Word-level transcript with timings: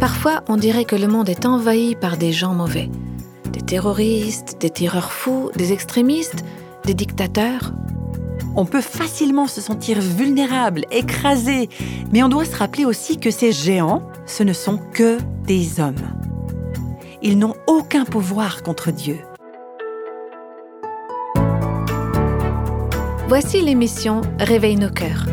Parfois, 0.00 0.42
on 0.48 0.56
dirait 0.56 0.84
que 0.84 0.94
le 0.94 1.08
monde 1.08 1.28
est 1.28 1.44
envahi 1.44 1.96
par 1.96 2.16
des 2.16 2.30
gens 2.30 2.54
mauvais. 2.54 2.88
Des 3.52 3.62
terroristes, 3.62 4.56
des 4.60 4.70
tireurs 4.70 5.12
fous, 5.12 5.50
des 5.56 5.72
extrémistes, 5.72 6.44
des 6.84 6.94
dictateurs. 6.94 7.72
On 8.54 8.64
peut 8.64 8.80
facilement 8.80 9.48
se 9.48 9.60
sentir 9.60 10.00
vulnérable, 10.00 10.84
écrasé, 10.92 11.68
mais 12.12 12.22
on 12.22 12.28
doit 12.28 12.44
se 12.44 12.54
rappeler 12.54 12.84
aussi 12.84 13.18
que 13.18 13.32
ces 13.32 13.50
géants, 13.50 14.02
ce 14.24 14.44
ne 14.44 14.52
sont 14.52 14.78
que 14.92 15.18
des 15.44 15.80
hommes. 15.80 15.96
Ils 17.20 17.36
n'ont 17.36 17.56
aucun 17.66 18.04
pouvoir 18.04 18.62
contre 18.62 18.92
Dieu. 18.92 19.18
Voici 23.26 23.60
l'émission 23.60 24.20
Réveille 24.38 24.76
nos 24.76 24.90
cœurs. 24.90 25.26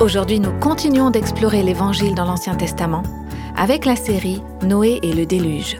Aujourd'hui, 0.00 0.40
nous 0.40 0.58
continuons 0.60 1.10
d'explorer 1.10 1.62
l'Évangile 1.62 2.14
dans 2.14 2.24
l'Ancien 2.24 2.54
Testament 2.54 3.02
avec 3.54 3.84
la 3.84 3.96
série 3.96 4.40
Noé 4.62 4.98
et 5.02 5.12
le 5.12 5.26
déluge. 5.26 5.76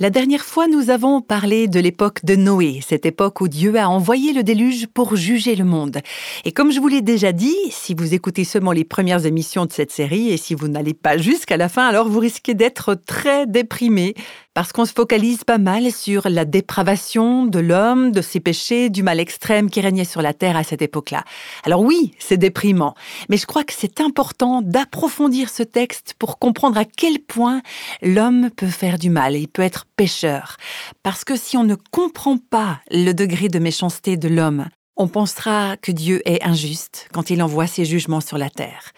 La 0.00 0.10
dernière 0.10 0.44
fois, 0.44 0.66
nous 0.66 0.90
avons 0.90 1.20
parlé 1.20 1.68
de 1.68 1.78
l'époque 1.78 2.24
de 2.24 2.34
Noé, 2.34 2.80
cette 2.84 3.06
époque 3.06 3.40
où 3.40 3.46
Dieu 3.46 3.78
a 3.78 3.88
envoyé 3.88 4.32
le 4.32 4.42
déluge 4.42 4.88
pour 4.88 5.14
juger 5.14 5.54
le 5.54 5.64
monde. 5.64 5.98
Et 6.44 6.50
comme 6.50 6.72
je 6.72 6.80
vous 6.80 6.88
l'ai 6.88 7.02
déjà 7.02 7.30
dit, 7.30 7.54
si 7.70 7.94
vous 7.94 8.12
écoutez 8.12 8.42
seulement 8.42 8.72
les 8.72 8.82
premières 8.82 9.24
émissions 9.24 9.64
de 9.64 9.72
cette 9.72 9.92
série 9.92 10.30
et 10.30 10.38
si 10.38 10.56
vous 10.56 10.66
n'allez 10.66 10.94
pas 10.94 11.18
jusqu'à 11.18 11.56
la 11.56 11.68
fin, 11.68 11.86
alors 11.86 12.08
vous 12.08 12.18
risquez 12.18 12.54
d'être 12.54 12.96
très 12.96 13.46
déprimé 13.46 14.14
parce 14.54 14.72
qu'on 14.72 14.84
se 14.84 14.92
focalise 14.92 15.44
pas 15.44 15.58
mal 15.58 15.90
sur 15.90 16.28
la 16.28 16.44
dépravation 16.44 17.46
de 17.46 17.58
l'homme, 17.58 18.12
de 18.12 18.20
ses 18.20 18.40
péchés, 18.40 18.90
du 18.90 19.02
mal 19.02 19.20
extrême 19.20 19.70
qui 19.70 19.80
régnait 19.80 20.04
sur 20.04 20.22
la 20.22 20.34
terre 20.34 20.56
à 20.56 20.64
cette 20.64 20.82
époque-là. 20.82 21.24
Alors 21.64 21.80
oui, 21.82 22.12
c'est 22.18 22.36
déprimant, 22.36 22.94
mais 23.28 23.36
je 23.36 23.46
crois 23.46 23.64
que 23.64 23.72
c'est 23.76 24.00
important 24.00 24.62
d'approfondir 24.62 25.48
ce 25.48 25.62
texte 25.62 26.14
pour 26.18 26.38
comprendre 26.38 26.78
à 26.78 26.84
quel 26.84 27.18
point 27.18 27.62
l'homme 28.02 28.50
peut 28.50 28.66
faire 28.66 28.98
du 28.98 29.10
mal, 29.10 29.36
il 29.36 29.48
peut 29.48 29.62
être 29.62 29.86
pécheur. 29.96 30.56
Parce 31.02 31.24
que 31.24 31.36
si 31.36 31.56
on 31.56 31.64
ne 31.64 31.76
comprend 31.90 32.36
pas 32.38 32.80
le 32.90 33.12
degré 33.12 33.48
de 33.48 33.58
méchanceté 33.58 34.16
de 34.16 34.28
l'homme, 34.28 34.66
on 34.96 35.08
pensera 35.08 35.76
que 35.78 35.92
Dieu 35.92 36.20
est 36.26 36.44
injuste 36.44 37.08
quand 37.12 37.30
il 37.30 37.42
envoie 37.42 37.66
ses 37.66 37.84
jugements 37.84 38.20
sur 38.20 38.38
la 38.38 38.50
terre. 38.50 38.92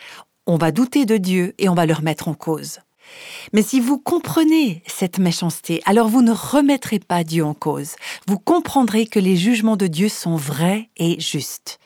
On 0.46 0.56
va 0.56 0.72
douter 0.72 1.06
de 1.06 1.16
Dieu 1.16 1.54
et 1.58 1.68
on 1.68 1.74
va 1.74 1.86
le 1.86 1.94
remettre 1.94 2.28
en 2.28 2.34
cause. 2.34 2.80
Mais 3.52 3.62
si 3.62 3.80
vous 3.80 3.98
comprenez 3.98 4.82
cette 4.86 5.18
méchanceté, 5.18 5.82
alors 5.84 6.08
vous 6.08 6.22
ne 6.22 6.32
remettrez 6.32 6.98
pas 6.98 7.24
Dieu 7.24 7.44
en 7.44 7.54
cause. 7.54 7.96
Vous 8.26 8.38
comprendrez 8.38 9.06
que 9.06 9.20
les 9.20 9.36
jugements 9.36 9.76
de 9.76 9.86
Dieu 9.86 10.08
sont 10.08 10.36
vrais 10.36 10.90
et 10.96 11.20
justes. 11.20 11.78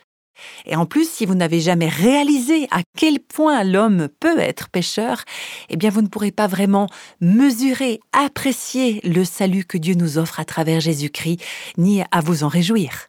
Et 0.66 0.76
en 0.76 0.86
plus, 0.86 1.08
si 1.08 1.26
vous 1.26 1.34
n'avez 1.34 1.60
jamais 1.60 1.88
réalisé 1.88 2.68
à 2.70 2.82
quel 2.96 3.20
point 3.20 3.64
l'homme 3.64 4.08
peut 4.20 4.38
être 4.38 4.68
pécheur, 4.68 5.24
eh 5.68 5.76
bien 5.76 5.90
vous 5.90 6.02
ne 6.02 6.08
pourrez 6.08 6.30
pas 6.30 6.46
vraiment 6.46 6.88
mesurer, 7.20 8.00
apprécier 8.12 9.00
le 9.04 9.24
salut 9.24 9.64
que 9.64 9.78
Dieu 9.78 9.94
nous 9.94 10.18
offre 10.18 10.40
à 10.40 10.44
travers 10.44 10.80
Jésus-Christ, 10.80 11.40
ni 11.76 12.02
à 12.10 12.20
vous 12.20 12.44
en 12.44 12.48
réjouir. 12.48 13.08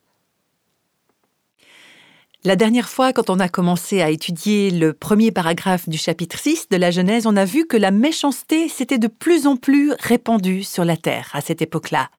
La 2.46 2.56
dernière 2.56 2.88
fois, 2.88 3.12
quand 3.12 3.30
on 3.30 3.42
a 3.42 3.50
commencé 3.50 4.02
à 4.02 4.10
étudier 4.10 4.72
le 4.72 4.94
premier 4.94 5.30
paragraphe 5.30 5.90
du 5.90 5.98
chapitre 5.98 6.40
6 6.40 6.70
de 6.70 6.78
la 6.78 6.90
Genèse, 6.90 7.28
on 7.28 7.36
a 7.36 7.44
vu 7.44 7.68
que 7.68 7.76
la 7.76 7.92
méchanceté 7.92 8.70
s'était 8.70 8.98
de 8.98 9.10
plus 9.10 9.46
en 9.46 9.58
plus 9.58 9.92
répandue 10.00 10.64
sur 10.64 10.86
la 10.86 10.96
terre 10.96 11.32
à 11.34 11.42
cette 11.42 11.62
époque-là. 11.62 12.10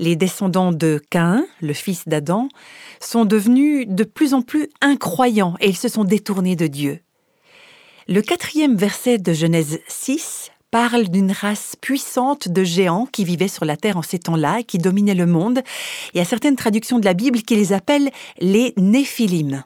Les 0.00 0.16
descendants 0.16 0.72
de 0.72 1.00
Caïn, 1.10 1.46
le 1.60 1.74
fils 1.74 2.08
d'Adam, 2.08 2.48
sont 3.00 3.24
devenus 3.24 3.86
de 3.86 4.02
plus 4.02 4.34
en 4.34 4.42
plus 4.42 4.68
incroyants 4.80 5.54
et 5.60 5.68
ils 5.68 5.76
se 5.76 5.88
sont 5.88 6.02
détournés 6.02 6.56
de 6.56 6.66
Dieu. 6.66 6.98
Le 8.08 8.22
quatrième 8.22 8.74
verset 8.74 9.18
de 9.18 9.32
Genèse 9.32 9.78
6 9.86 10.50
parle 10.70 11.08
d'une 11.08 11.32
race 11.32 11.76
puissante 11.80 12.48
de 12.48 12.64
géants 12.64 13.06
qui 13.06 13.24
vivaient 13.24 13.48
sur 13.48 13.64
la 13.64 13.76
terre 13.76 13.96
en 13.96 14.02
ces 14.02 14.18
temps-là 14.18 14.60
et 14.60 14.64
qui 14.64 14.78
dominaient 14.78 15.14
le 15.14 15.26
monde. 15.26 15.62
Il 16.12 16.18
y 16.18 16.20
a 16.20 16.24
certaines 16.24 16.56
traductions 16.56 16.98
de 16.98 17.04
la 17.04 17.14
Bible 17.14 17.42
qui 17.42 17.56
les 17.56 17.72
appellent 17.72 18.10
les 18.38 18.74
Néphilim. 18.76 19.64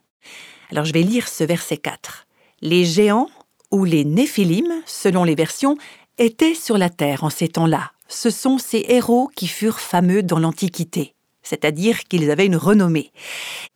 Alors 0.71 0.84
je 0.84 0.93
vais 0.93 1.03
lire 1.03 1.28
ce 1.28 1.44
verset 1.44 1.77
4. 1.77 2.27
Les 2.62 2.84
géants, 2.84 3.28
ou 3.71 3.84
les 3.84 4.05
Néphilim, 4.05 4.72
selon 4.87 5.25
les 5.25 5.34
versions, 5.34 5.77
étaient 6.19 6.55
sur 6.55 6.78
la 6.78 6.91
terre 6.91 7.25
en 7.25 7.31
ces 7.31 7.49
temps-là. 7.49 7.93
Ce 8.09 8.31
sont 8.31 8.59
ces 8.59 8.84
héros 8.89 9.31
qui 9.34 9.47
furent 9.47 9.81
fameux 9.81 10.22
dans 10.22 10.39
l'Antiquité 10.39 11.15
c'est-à-dire 11.43 12.05
qu'ils 12.05 12.31
avaient 12.31 12.47
une 12.47 12.56
renommée. 12.56 13.12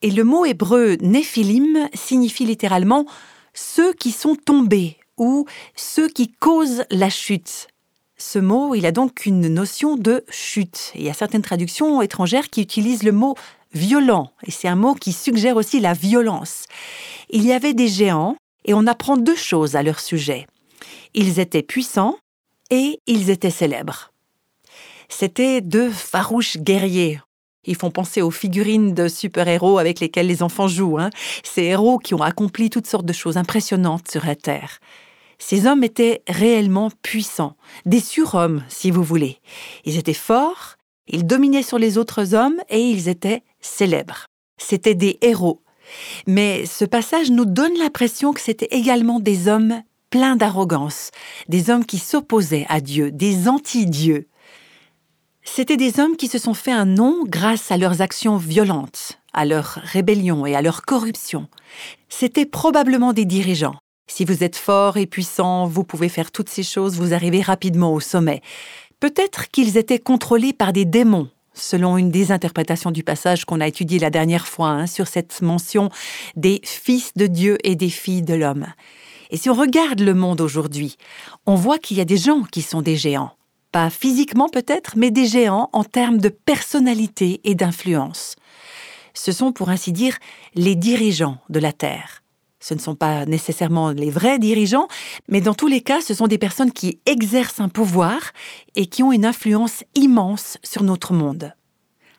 Et 0.02 0.10
le 0.10 0.22
mot 0.22 0.44
hébreu 0.44 0.96
Néphilim 1.00 1.88
signifie 1.94 2.44
littéralement 2.44 3.06
ceux 3.54 3.92
qui 3.94 4.12
sont 4.12 4.36
tombés 4.36 4.96
ou 5.16 5.46
ceux 5.76 6.08
qui 6.08 6.32
causent 6.32 6.84
la 6.90 7.10
chute. 7.10 7.68
Ce 8.16 8.38
mot, 8.38 8.74
il 8.74 8.86
a 8.86 8.92
donc 8.92 9.26
une 9.26 9.48
notion 9.48 9.96
de 9.96 10.24
chute. 10.28 10.92
il 10.94 11.02
y 11.02 11.10
a 11.10 11.14
certaines 11.14 11.42
traductions 11.42 12.00
étrangères 12.00 12.48
qui 12.48 12.62
utilisent 12.62 13.02
le 13.02 13.12
mot 13.12 13.34
violent, 13.72 14.30
et 14.46 14.50
c'est 14.50 14.68
un 14.68 14.76
mot 14.76 14.94
qui 14.94 15.12
suggère 15.12 15.56
aussi 15.56 15.80
la 15.80 15.94
violence. 15.94 16.66
Il 17.30 17.44
y 17.44 17.52
avait 17.52 17.74
des 17.74 17.88
géants, 17.88 18.36
et 18.64 18.74
on 18.74 18.86
apprend 18.86 19.16
deux 19.16 19.36
choses 19.36 19.76
à 19.76 19.82
leur 19.82 20.00
sujet. 20.00 20.46
Ils 21.14 21.38
étaient 21.38 21.62
puissants 21.62 22.16
et 22.70 23.00
ils 23.06 23.30
étaient 23.30 23.50
célèbres. 23.50 24.12
C'étaient 25.08 25.60
deux 25.60 25.90
farouches 25.90 26.56
guerriers. 26.56 27.20
Ils 27.66 27.76
font 27.76 27.90
penser 27.90 28.20
aux 28.20 28.30
figurines 28.30 28.94
de 28.94 29.08
super-héros 29.08 29.78
avec 29.78 30.00
lesquels 30.00 30.26
les 30.26 30.42
enfants 30.42 30.68
jouent. 30.68 30.98
Hein. 30.98 31.10
Ces 31.42 31.62
héros 31.62 31.98
qui 31.98 32.14
ont 32.14 32.22
accompli 32.22 32.68
toutes 32.70 32.86
sortes 32.86 33.06
de 33.06 33.12
choses 33.12 33.36
impressionnantes 33.36 34.10
sur 34.10 34.24
la 34.26 34.36
Terre. 34.36 34.80
Ces 35.46 35.66
hommes 35.66 35.84
étaient 35.84 36.22
réellement 36.26 36.90
puissants, 37.02 37.54
des 37.84 38.00
surhommes 38.00 38.64
si 38.70 38.90
vous 38.90 39.02
voulez. 39.02 39.40
Ils 39.84 39.98
étaient 39.98 40.14
forts, 40.14 40.76
ils 41.06 41.26
dominaient 41.26 41.62
sur 41.62 41.78
les 41.78 41.98
autres 41.98 42.32
hommes 42.32 42.56
et 42.70 42.80
ils 42.80 43.10
étaient 43.10 43.42
célèbres. 43.60 44.24
C'étaient 44.56 44.94
des 44.94 45.18
héros. 45.20 45.60
Mais 46.26 46.64
ce 46.64 46.86
passage 46.86 47.30
nous 47.30 47.44
donne 47.44 47.76
l'impression 47.76 48.32
que 48.32 48.40
c'étaient 48.40 48.74
également 48.74 49.20
des 49.20 49.46
hommes 49.46 49.82
pleins 50.08 50.36
d'arrogance, 50.36 51.10
des 51.46 51.68
hommes 51.68 51.84
qui 51.84 51.98
s'opposaient 51.98 52.64
à 52.70 52.80
Dieu, 52.80 53.10
des 53.12 53.46
anti-dieux. 53.46 54.28
C'étaient 55.42 55.76
des 55.76 56.00
hommes 56.00 56.16
qui 56.16 56.28
se 56.28 56.38
sont 56.38 56.54
fait 56.54 56.72
un 56.72 56.86
nom 56.86 57.22
grâce 57.26 57.70
à 57.70 57.76
leurs 57.76 58.00
actions 58.00 58.38
violentes, 58.38 59.20
à 59.34 59.44
leur 59.44 59.78
rébellion 59.82 60.46
et 60.46 60.56
à 60.56 60.62
leur 60.62 60.80
corruption. 60.80 61.48
C'étaient 62.08 62.46
probablement 62.46 63.12
des 63.12 63.26
dirigeants, 63.26 63.76
si 64.06 64.24
vous 64.24 64.44
êtes 64.44 64.56
fort 64.56 64.96
et 64.96 65.06
puissant, 65.06 65.66
vous 65.66 65.84
pouvez 65.84 66.08
faire 66.08 66.30
toutes 66.30 66.48
ces 66.48 66.62
choses, 66.62 66.96
vous 66.96 67.14
arrivez 67.14 67.40
rapidement 67.40 67.92
au 67.92 68.00
sommet. 68.00 68.42
Peut-être 69.00 69.48
qu'ils 69.48 69.76
étaient 69.76 69.98
contrôlés 69.98 70.52
par 70.52 70.72
des 70.72 70.84
démons, 70.84 71.28
selon 71.52 71.96
une 71.96 72.10
des 72.10 72.32
interprétations 72.32 72.90
du 72.90 73.02
passage 73.02 73.44
qu'on 73.44 73.60
a 73.60 73.66
étudié 73.66 73.98
la 73.98 74.10
dernière 74.10 74.46
fois 74.46 74.68
hein, 74.68 74.86
sur 74.86 75.06
cette 75.06 75.40
mention 75.42 75.88
des 76.36 76.60
fils 76.64 77.12
de 77.14 77.26
Dieu 77.26 77.58
et 77.64 77.76
des 77.76 77.90
filles 77.90 78.22
de 78.22 78.34
l'homme. 78.34 78.66
Et 79.30 79.36
si 79.36 79.50
on 79.50 79.54
regarde 79.54 80.00
le 80.00 80.14
monde 80.14 80.40
aujourd'hui, 80.40 80.96
on 81.46 81.54
voit 81.54 81.78
qu'il 81.78 81.96
y 81.96 82.00
a 82.00 82.04
des 82.04 82.18
gens 82.18 82.42
qui 82.42 82.62
sont 82.62 82.82
des 82.82 82.96
géants. 82.96 83.32
Pas 83.72 83.90
physiquement 83.90 84.48
peut-être, 84.48 84.92
mais 84.96 85.10
des 85.10 85.26
géants 85.26 85.70
en 85.72 85.82
termes 85.82 86.18
de 86.18 86.28
personnalité 86.28 87.40
et 87.44 87.54
d'influence. 87.54 88.36
Ce 89.14 89.32
sont, 89.32 89.52
pour 89.52 89.70
ainsi 89.70 89.92
dire, 89.92 90.18
les 90.54 90.76
dirigeants 90.76 91.38
de 91.48 91.58
la 91.58 91.72
Terre. 91.72 92.23
Ce 92.64 92.72
ne 92.72 92.78
sont 92.78 92.94
pas 92.94 93.26
nécessairement 93.26 93.90
les 93.90 94.08
vrais 94.08 94.38
dirigeants, 94.38 94.88
mais 95.28 95.42
dans 95.42 95.52
tous 95.52 95.66
les 95.66 95.82
cas, 95.82 96.00
ce 96.00 96.14
sont 96.14 96.28
des 96.28 96.38
personnes 96.38 96.72
qui 96.72 96.98
exercent 97.04 97.60
un 97.60 97.68
pouvoir 97.68 98.32
et 98.74 98.86
qui 98.86 99.02
ont 99.02 99.12
une 99.12 99.26
influence 99.26 99.84
immense 99.94 100.56
sur 100.62 100.82
notre 100.82 101.12
monde. 101.12 101.52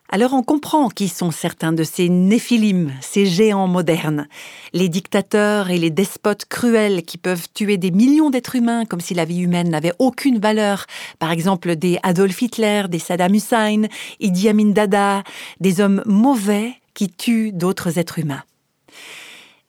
Alors 0.08 0.34
on 0.36 0.44
comprend 0.44 0.90
qui 0.90 1.08
sont 1.08 1.32
certains 1.32 1.74
de 1.74 1.84
ces 1.84 2.10
néphilim, 2.10 2.92
ces 3.02 3.26
géants 3.26 3.68
modernes, 3.68 4.28
les 4.72 4.88
dictateurs 4.88 5.72
et 5.72 5.80
les 5.80 5.90
despotes 5.90 6.46
cruels 6.46 7.02
qui 7.02 7.18
peuvent 7.18 7.48
tuer 7.52 7.78
des 7.78 7.90
millions 7.90 8.30
d'êtres 8.30 8.56
humains 8.56 8.86
comme 8.86 9.02
si 9.02 9.16
la 9.16 9.26
vie 9.26 9.40
humaine 9.40 9.70
n'avait 9.70 9.94
aucune 9.98 10.38
valeur, 10.38 10.86
par 11.18 11.32
exemple 11.32 11.76
des 11.76 11.98
Adolf 12.04 12.40
Hitler, 12.40 12.84
des 12.88 13.00
Saddam 13.00 13.34
Hussein, 13.34 13.88
Idi 14.20 14.48
Amin 14.48 14.74
Dada, 14.74 15.24
des 15.60 15.82
hommes 15.82 16.04
mauvais 16.06 16.76
qui 16.94 17.10
tuent 17.10 17.52
d'autres 17.52 17.98
êtres 17.98 18.20
humains. 18.20 18.44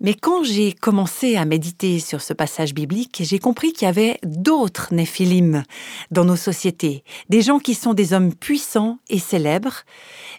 Mais 0.00 0.12
quand 0.12 0.44
j'ai 0.44 0.72
commencé 0.72 1.36
à 1.36 1.46
méditer 1.46 2.00
sur 2.00 2.20
ce 2.20 2.34
passage 2.34 2.74
biblique, 2.74 3.22
j'ai 3.24 3.38
compris 3.38 3.72
qu'il 3.72 3.86
y 3.86 3.88
avait 3.88 4.18
d'autres 4.22 4.92
néphilim 4.92 5.62
dans 6.10 6.26
nos 6.26 6.36
sociétés, 6.36 7.02
des 7.30 7.40
gens 7.40 7.58
qui 7.58 7.74
sont 7.74 7.94
des 7.94 8.12
hommes 8.12 8.34
puissants 8.34 8.98
et 9.08 9.18
célèbres, 9.18 9.84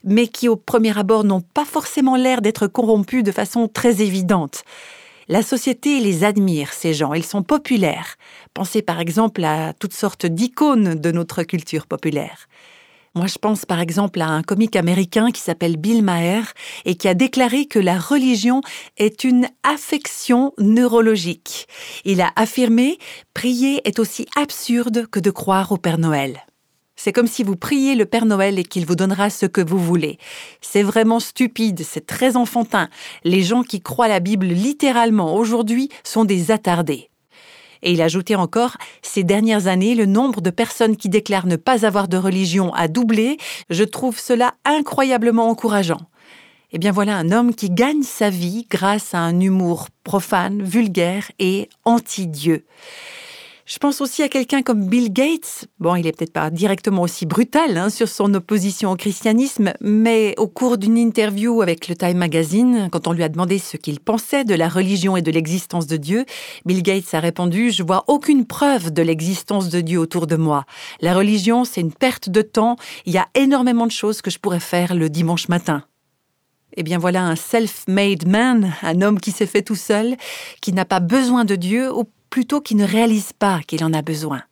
mais 0.04 0.28
qui 0.28 0.48
au 0.48 0.58
premier 0.58 0.96
abord 0.96 1.24
n'ont 1.24 1.42
pas 1.42 1.66
forcément 1.66 2.16
l'air 2.16 2.42
d'être 2.42 2.68
corrompus 2.68 3.24
de 3.24 3.32
façon 3.32 3.68
très 3.68 4.02
évidente. 4.02 4.64
La 5.28 5.42
société 5.42 6.00
les 6.00 6.24
admire, 6.24 6.72
ces 6.72 6.94
gens, 6.94 7.14
ils 7.14 7.26
sont 7.26 7.42
populaires. 7.42 8.16
Pensez 8.54 8.84
par 8.84 9.00
exemple 9.00 9.44
à 9.44 9.74
toutes 9.74 9.94
sortes 9.94 10.28
d'icônes 10.28 10.96
de 10.96 11.12
notre 11.12 11.42
culture 11.44 11.88
populaire. 11.88 12.48
Moi, 13.18 13.26
je 13.26 13.40
pense 13.40 13.66
par 13.66 13.80
exemple 13.80 14.22
à 14.22 14.28
un 14.28 14.44
comique 14.44 14.76
américain 14.76 15.32
qui 15.32 15.42
s'appelle 15.42 15.76
Bill 15.76 16.04
Maher 16.04 16.44
et 16.86 16.94
qui 16.94 17.08
a 17.08 17.16
déclaré 17.16 17.66
que 17.66 17.80
la 17.80 17.98
religion 17.98 18.62
est 18.98 19.24
une 19.24 19.48
affection 19.64 20.54
neurologique. 20.60 21.68
Il 22.06 22.22
a 22.22 22.32
affirmé 22.36 23.00
Prier 23.34 23.82
est 23.86 23.98
aussi 23.98 24.28
absurde 24.36 25.08
que 25.08 25.20
de 25.20 25.32
croire 25.32 25.72
au 25.72 25.78
Père 25.78 25.98
Noël. 25.98 26.46
C'est 26.96 27.12
comme 27.12 27.26
si 27.26 27.42
vous 27.42 27.56
priez 27.56 27.96
le 27.96 28.06
Père 28.06 28.28
Noël 28.28 28.60
et 28.60 28.64
qu'il 28.64 28.86
vous 28.86 28.96
donnera 28.96 29.32
ce 29.32 29.48
que 29.48 29.62
vous 29.62 29.80
voulez. 29.80 30.20
C'est 30.62 30.84
vraiment 30.84 31.20
stupide, 31.20 31.82
c'est 31.84 32.06
très 32.06 32.38
enfantin. 32.38 32.88
Les 33.24 33.42
gens 33.42 33.64
qui 33.64 33.82
croient 33.82 34.08
la 34.08 34.20
Bible 34.20 34.46
littéralement 34.46 35.36
aujourd'hui 35.36 35.90
sont 36.04 36.24
des 36.24 36.52
attardés. 36.52 37.10
Et 37.84 37.92
il 37.92 38.02
ajoutait 38.02 38.36
encore, 38.36 38.78
ces 39.02 39.24
dernières 39.24 39.68
années, 39.68 39.96
le 39.96 40.06
nombre 40.06 40.42
de 40.42 40.50
personnes 40.50 40.98
qui 40.98 41.10
déclarent 41.10 41.48
ne 41.48 41.56
pas 41.56 41.86
avoir 41.86 42.08
de 42.08 42.18
religion 42.18 42.74
a 42.74 42.88
doublé. 42.88 43.38
Je 43.70 43.84
trouve 43.84 44.20
cela 44.20 44.54
incroyablement 44.66 45.50
encourageant. 45.50 46.02
Eh 46.72 46.80
bien 46.80 46.92
voilà 46.92 47.16
un 47.16 47.32
homme 47.32 47.56
qui 47.56 47.70
gagne 47.70 48.04
sa 48.04 48.30
vie 48.30 48.68
grâce 48.70 49.14
à 49.14 49.20
un 49.20 49.40
humour 49.40 49.88
profane, 50.04 50.62
vulgaire 50.64 51.32
et 51.40 51.70
anti-Dieu. 51.86 52.66
Je 53.68 53.80
pense 53.80 54.00
aussi 54.00 54.24
à 54.24 54.30
quelqu'un 54.30 54.62
comme 54.62 54.88
Bill 54.88 55.12
Gates. 55.12 55.66
Bon, 55.82 55.98
il 55.98 56.08
est 56.08 56.18
peut-être 56.18 56.32
pas 56.32 56.50
directement 56.50 57.02
aussi 57.02 57.26
brutal 57.26 57.76
hein, 57.76 57.90
sur 57.90 58.08
son 58.08 58.34
opposition 58.34 58.92
au 58.92 58.96
christianisme, 58.96 59.74
mais 59.82 60.36
au 60.38 60.48
cours 60.48 60.78
d'une 60.78 60.98
interview 60.98 61.62
avec 61.62 61.90
le 61.90 61.96
Time 61.98 62.16
Magazine, 62.16 62.88
quand 62.94 63.10
on 63.10 63.12
lui 63.12 63.24
a 63.24 63.30
demandé 63.30 63.60
ce 63.60 63.76
qu'il 63.76 64.00
pensait 64.00 64.46
de 64.46 64.56
la 64.56 64.70
religion 64.70 65.18
et 65.18 65.22
de 65.22 65.32
l'existence 65.32 65.86
de 65.86 65.98
Dieu, 65.98 66.24
Bill 66.66 66.82
Gates 66.82 67.14
a 67.14 67.20
répondu 67.20 67.72
Je 67.72 67.84
vois 67.84 68.06
aucune 68.08 68.46
preuve 68.46 68.94
de 68.94 69.02
l'existence 69.02 69.68
de 69.68 69.82
Dieu 69.82 70.00
autour 70.00 70.28
de 70.28 70.38
moi. 70.38 70.64
La 71.02 71.14
religion, 71.14 71.66
c'est 71.66 71.82
une 71.82 71.92
perte 71.92 72.30
de 72.30 72.42
temps. 72.42 72.78
Il 73.06 73.12
y 73.12 73.18
a 73.18 73.28
énormément 73.36 73.86
de 73.86 73.92
choses 73.92 74.22
que 74.22 74.32
je 74.32 74.40
pourrais 74.40 74.62
faire 74.62 74.96
le 74.96 75.10
dimanche 75.10 75.50
matin. 75.50 75.84
Eh 76.78 76.84
bien 76.84 77.00
voilà 77.00 77.24
un 77.24 77.36
self-made 77.36 78.28
man, 78.28 78.74
un 78.84 79.02
homme 79.02 79.20
qui 79.20 79.32
s'est 79.32 79.48
fait 79.48 79.64
tout 79.64 79.76
seul, 79.76 80.16
qui 80.62 80.72
n'a 80.72 80.86
pas 80.86 81.00
besoin 81.00 81.44
de 81.44 81.56
Dieu, 81.56 81.92
plutôt 82.38 82.62
qu'il 82.62 82.78
ne 82.78 82.86
réalise 82.86 83.34
pas 83.34 83.62
qu'il 83.66 83.84
en 83.84 83.94
a 83.94 84.04
besoin. 84.04 84.44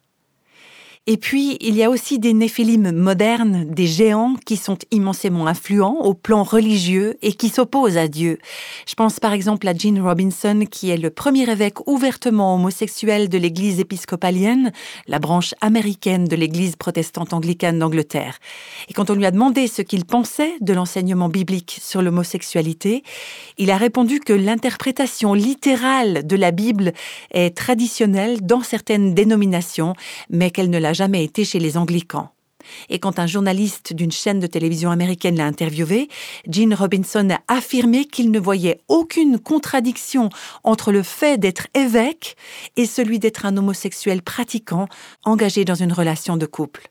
Et 1.08 1.18
puis, 1.18 1.56
il 1.62 1.76
y 1.76 1.84
a 1.84 1.92
aussi 1.92 2.18
des 2.18 2.34
néphilim 2.34 2.92
modernes, 2.92 3.66
des 3.70 3.86
géants 3.86 4.34
qui 4.44 4.58
sont 4.58 4.80
immensément 4.90 5.46
influents 5.46 6.00
au 6.00 6.16
plan 6.16 6.42
religieux 6.42 7.16
et 7.22 7.34
qui 7.34 7.50
s'opposent 7.50 7.98
à 7.98 8.08
Dieu. 8.08 8.40
Je 8.88 8.96
pense 8.96 9.20
par 9.20 9.32
exemple 9.32 9.68
à 9.68 9.76
Gene 9.76 10.02
Robinson, 10.02 10.66
qui 10.68 10.90
est 10.90 10.98
le 10.98 11.12
premier 11.12 11.48
évêque 11.48 11.88
ouvertement 11.88 12.56
homosexuel 12.56 13.30
de 13.30 13.38
l'Église 13.38 13.80
épiscopalienne, 13.80 14.72
la 15.08 15.20
branche 15.20 15.54
américaine 15.62 16.26
de 16.26 16.36
l'Église 16.36 16.76
protestante 16.76 17.34
anglicane 17.34 17.78
d'Angleterre. 17.78 18.40
Et 18.90 18.94
quand 18.94 19.12
on 19.12 19.14
lui 19.14 19.28
a 19.28 19.32
demandé 19.32 19.68
ce 19.68 19.84
qu'il 19.84 20.06
pensait 20.06 20.56
de 20.60 20.74
l'enseignement 20.74 21.30
biblique 21.30 21.78
sur 21.84 22.02
l'homosexualité, 22.02 23.04
il 23.60 23.70
a 23.70 23.78
répondu 23.78 24.22
que 24.22 24.34
l'interprétation 24.34 25.36
littérale 25.36 26.26
de 26.26 26.36
la 26.36 26.50
Bible 26.50 26.94
est 27.30 27.56
traditionnelle 27.56 28.42
dans 28.42 28.62
certaines 28.62 29.14
dénominations, 29.14 29.94
mais 30.32 30.50
qu'elle 30.50 30.72
ne 30.72 30.80
l'a 30.80 30.95
jamais 30.96 31.24
été 31.24 31.46
chez 31.46 31.60
les 31.60 31.78
anglicans. 31.78 32.32
Et 32.90 33.00
quand 33.00 33.20
un 33.20 33.28
journaliste 33.28 33.94
d'une 33.94 34.12
chaîne 34.12 34.40
de 34.40 34.48
télévision 34.48 34.90
américaine 34.92 35.38
l'a 35.38 35.46
interviewé, 35.46 36.10
Gene 36.50 36.74
Robinson 36.74 37.30
a 37.30 37.54
affirmé 37.54 38.06
qu'il 38.06 38.32
ne 38.32 38.40
voyait 38.40 38.82
aucune 38.88 39.40
contradiction 39.40 40.30
entre 40.64 40.92
le 40.92 41.04
fait 41.04 41.38
d'être 41.38 41.68
évêque 41.74 42.36
et 42.76 42.86
celui 42.86 43.20
d'être 43.20 43.46
un 43.46 43.58
homosexuel 43.58 44.22
pratiquant 44.22 44.88
engagé 45.24 45.66
dans 45.66 45.76
une 45.76 45.94
relation 45.94 46.38
de 46.38 46.48
couple. 46.48 46.90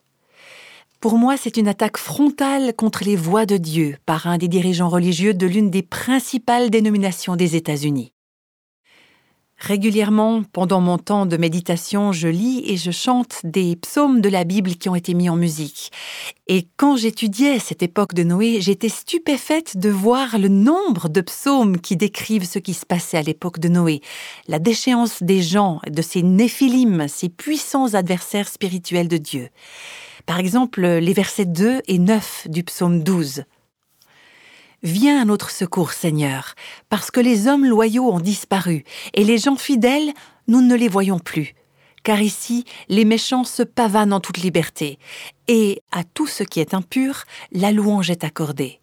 Pour 1.01 1.19
moi, 1.19 1.37
c'est 1.37 1.59
une 1.59 1.69
attaque 1.69 1.99
frontale 1.99 2.73
contre 2.75 3.05
les 3.05 3.17
voix 3.17 3.45
de 3.45 3.59
Dieu 3.59 3.99
par 4.07 4.27
un 4.27 4.39
des 4.39 4.49
dirigeants 4.49 4.89
religieux 4.89 5.35
de 5.35 5.47
l'une 5.47 5.71
des 5.71 5.83
principales 5.83 6.71
dénominations 6.71 7.37
des 7.37 7.57
États-Unis. 7.57 8.14
Régulièrement, 9.59 10.43
pendant 10.53 10.81
mon 10.81 10.99
temps 10.99 11.27
de 11.27 11.37
méditation, 11.37 12.13
je 12.13 12.29
lis 12.29 12.65
et 12.67 12.77
je 12.77 12.91
chante 12.91 13.41
des 13.45 13.77
psaumes 13.77 14.21
de 14.21 14.29
la 14.29 14.45
Bible 14.45 14.75
qui 14.75 14.89
ont 14.89 14.95
été 14.95 15.15
mis 15.15 15.31
en 15.31 15.37
musique. 15.37 15.91
Et 16.49 16.67
quand 16.77 16.97
j'étudiais 16.97 17.59
cette 17.61 17.83
époque 17.83 18.15
de 18.15 18.25
Noé, 18.25 18.61
j'étais 18.61 18.89
stupéfaite 18.89 19.77
de 19.77 19.89
voir 19.89 20.39
le 20.39 20.49
nombre 20.49 21.09
de 21.09 21.21
psaumes 21.21 21.81
qui 21.81 21.97
décrivent 21.97 22.47
ce 22.47 22.59
qui 22.59 22.75
se 22.75 22.85
passait 22.85 23.17
à 23.17 23.23
l'époque 23.23 23.61
de 23.61 23.69
Noé. 23.69 24.03
La 24.49 24.59
déchéance 24.59 25.23
des 25.23 25.41
gens, 25.41 25.81
de 25.89 26.03
ces 26.03 26.23
néphilim, 26.23 27.07
ces 27.09 27.29
puissants 27.29 27.95
adversaires 27.95 28.49
spirituels 28.49 29.09
de 29.09 29.17
Dieu. 29.19 29.49
Par 30.27 30.39
exemple, 30.39 30.85
les 30.85 31.13
versets 31.13 31.45
2 31.45 31.81
et 31.87 31.99
9 31.99 32.49
du 32.49 32.65
psaume 32.65 33.03
12. 33.03 33.45
Viens 34.85 35.19
à 35.19 35.25
notre 35.25 35.51
secours, 35.51 35.93
Seigneur, 35.93 36.55
parce 36.91 37.11
que 37.11 37.21
les 37.21 37.49
hommes 37.49 37.65
loyaux 37.65 38.13
ont 38.13 38.21
disparu, 38.21 38.85
et 39.15 39.25
les 39.25 39.39
gens 39.39 39.57
fidèles, 39.57 40.13
nous 40.47 40.61
ne 40.61 40.75
les 40.75 40.89
voyons 40.89 41.19
plus. 41.19 41.55
Car 42.03 42.21
ici, 42.21 42.67
les 42.91 43.07
méchants 43.07 43.45
se 43.45 43.63
pavanent 43.63 44.13
en 44.13 44.21
toute 44.21 44.37
liberté, 44.37 44.99
et 45.49 45.81
à 45.91 46.05
tout 46.05 46.27
ce 46.27 46.43
qui 46.43 46.61
est 46.61 46.75
impur, 46.75 47.25
la 47.51 47.73
louange 47.73 48.11
est 48.11 48.25
accordée. 48.25 48.83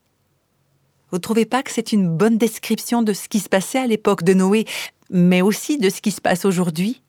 Vous 1.11 1.17
ne 1.17 1.21
trouvez 1.21 1.45
pas 1.45 1.61
que 1.61 1.69
c'est 1.69 1.91
une 1.91 2.09
bonne 2.09 2.39
description 2.39 3.03
de 3.03 3.13
ce 3.13 3.29
qui 3.29 3.39
se 3.39 3.49
passait 3.49 3.77
à 3.77 3.85
l'époque 3.85 4.23
de 4.23 4.33
Noé, 4.33 4.65
mais 5.11 5.43
aussi 5.43 5.77
de 5.77 5.91
ce 5.91 6.01
qui 6.01 6.09
se 6.09 6.21
passe 6.21 6.45
aujourd'hui? 6.45 7.03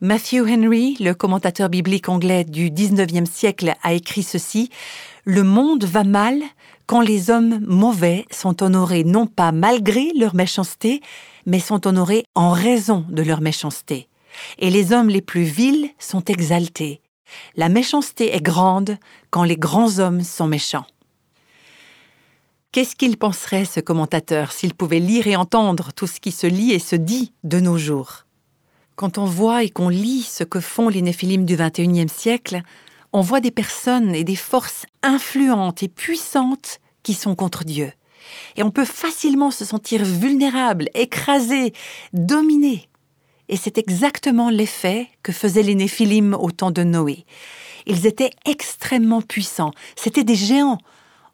Matthew 0.00 0.42
Henry, 0.48 0.96
le 0.98 1.12
commentateur 1.12 1.68
biblique 1.68 2.08
anglais 2.08 2.44
du 2.44 2.70
XIXe 2.70 3.30
siècle, 3.30 3.74
a 3.84 3.92
écrit 3.92 4.24
ceci 4.24 4.70
Le 5.24 5.44
monde 5.44 5.84
va 5.84 6.02
mal 6.02 6.40
quand 6.88 7.02
les 7.02 7.28
hommes 7.28 7.60
mauvais 7.66 8.24
sont 8.30 8.62
honorés 8.62 9.04
non 9.04 9.26
pas 9.26 9.52
malgré 9.52 10.10
leur 10.18 10.34
méchanceté, 10.34 11.02
mais 11.44 11.60
sont 11.60 11.86
honorés 11.86 12.24
en 12.34 12.50
raison 12.50 13.04
de 13.10 13.22
leur 13.22 13.42
méchanceté. 13.42 14.08
Et 14.58 14.70
les 14.70 14.94
hommes 14.94 15.10
les 15.10 15.20
plus 15.20 15.42
vils 15.42 15.90
sont 15.98 16.24
exaltés. 16.24 17.02
La 17.56 17.68
méchanceté 17.68 18.34
est 18.34 18.40
grande 18.40 18.96
quand 19.30 19.44
les 19.44 19.58
grands 19.58 19.98
hommes 19.98 20.22
sont 20.22 20.46
méchants. 20.46 20.86
Qu'est-ce 22.72 22.96
qu'il 22.96 23.18
penserait, 23.18 23.66
ce 23.66 23.80
commentateur, 23.80 24.52
s'il 24.52 24.72
pouvait 24.72 24.98
lire 24.98 25.26
et 25.26 25.36
entendre 25.36 25.92
tout 25.92 26.06
ce 26.06 26.20
qui 26.20 26.32
se 26.32 26.46
lit 26.46 26.72
et 26.72 26.78
se 26.78 26.96
dit 26.96 27.34
de 27.44 27.60
nos 27.60 27.76
jours? 27.76 28.24
Quand 28.96 29.18
on 29.18 29.26
voit 29.26 29.62
et 29.62 29.68
qu'on 29.68 29.90
lit 29.90 30.22
ce 30.22 30.42
que 30.42 30.60
font 30.60 30.88
les 30.88 31.02
néphilim 31.02 31.44
du 31.44 31.56
XXIe 31.56 32.08
siècle, 32.08 32.62
on 33.12 33.20
voit 33.20 33.40
des 33.40 33.50
personnes 33.50 34.14
et 34.14 34.24
des 34.24 34.36
forces 34.36 34.86
influentes 35.02 35.82
et 35.82 35.88
puissantes 35.88 36.80
qui 37.02 37.14
sont 37.14 37.34
contre 37.34 37.64
Dieu. 37.64 37.92
Et 38.56 38.62
on 38.62 38.70
peut 38.70 38.84
facilement 38.84 39.50
se 39.50 39.64
sentir 39.64 40.04
vulnérable, 40.04 40.88
écrasé, 40.94 41.72
dominé. 42.12 42.88
Et 43.48 43.56
c'est 43.56 43.78
exactement 43.78 44.50
l'effet 44.50 45.08
que 45.22 45.32
faisaient 45.32 45.62
les 45.62 45.74
Néphilim 45.74 46.34
au 46.34 46.50
temps 46.50 46.70
de 46.70 46.82
Noé. 46.82 47.24
Ils 47.86 48.06
étaient 48.06 48.32
extrêmement 48.44 49.22
puissants, 49.22 49.72
c'étaient 49.96 50.24
des 50.24 50.34
géants. 50.34 50.78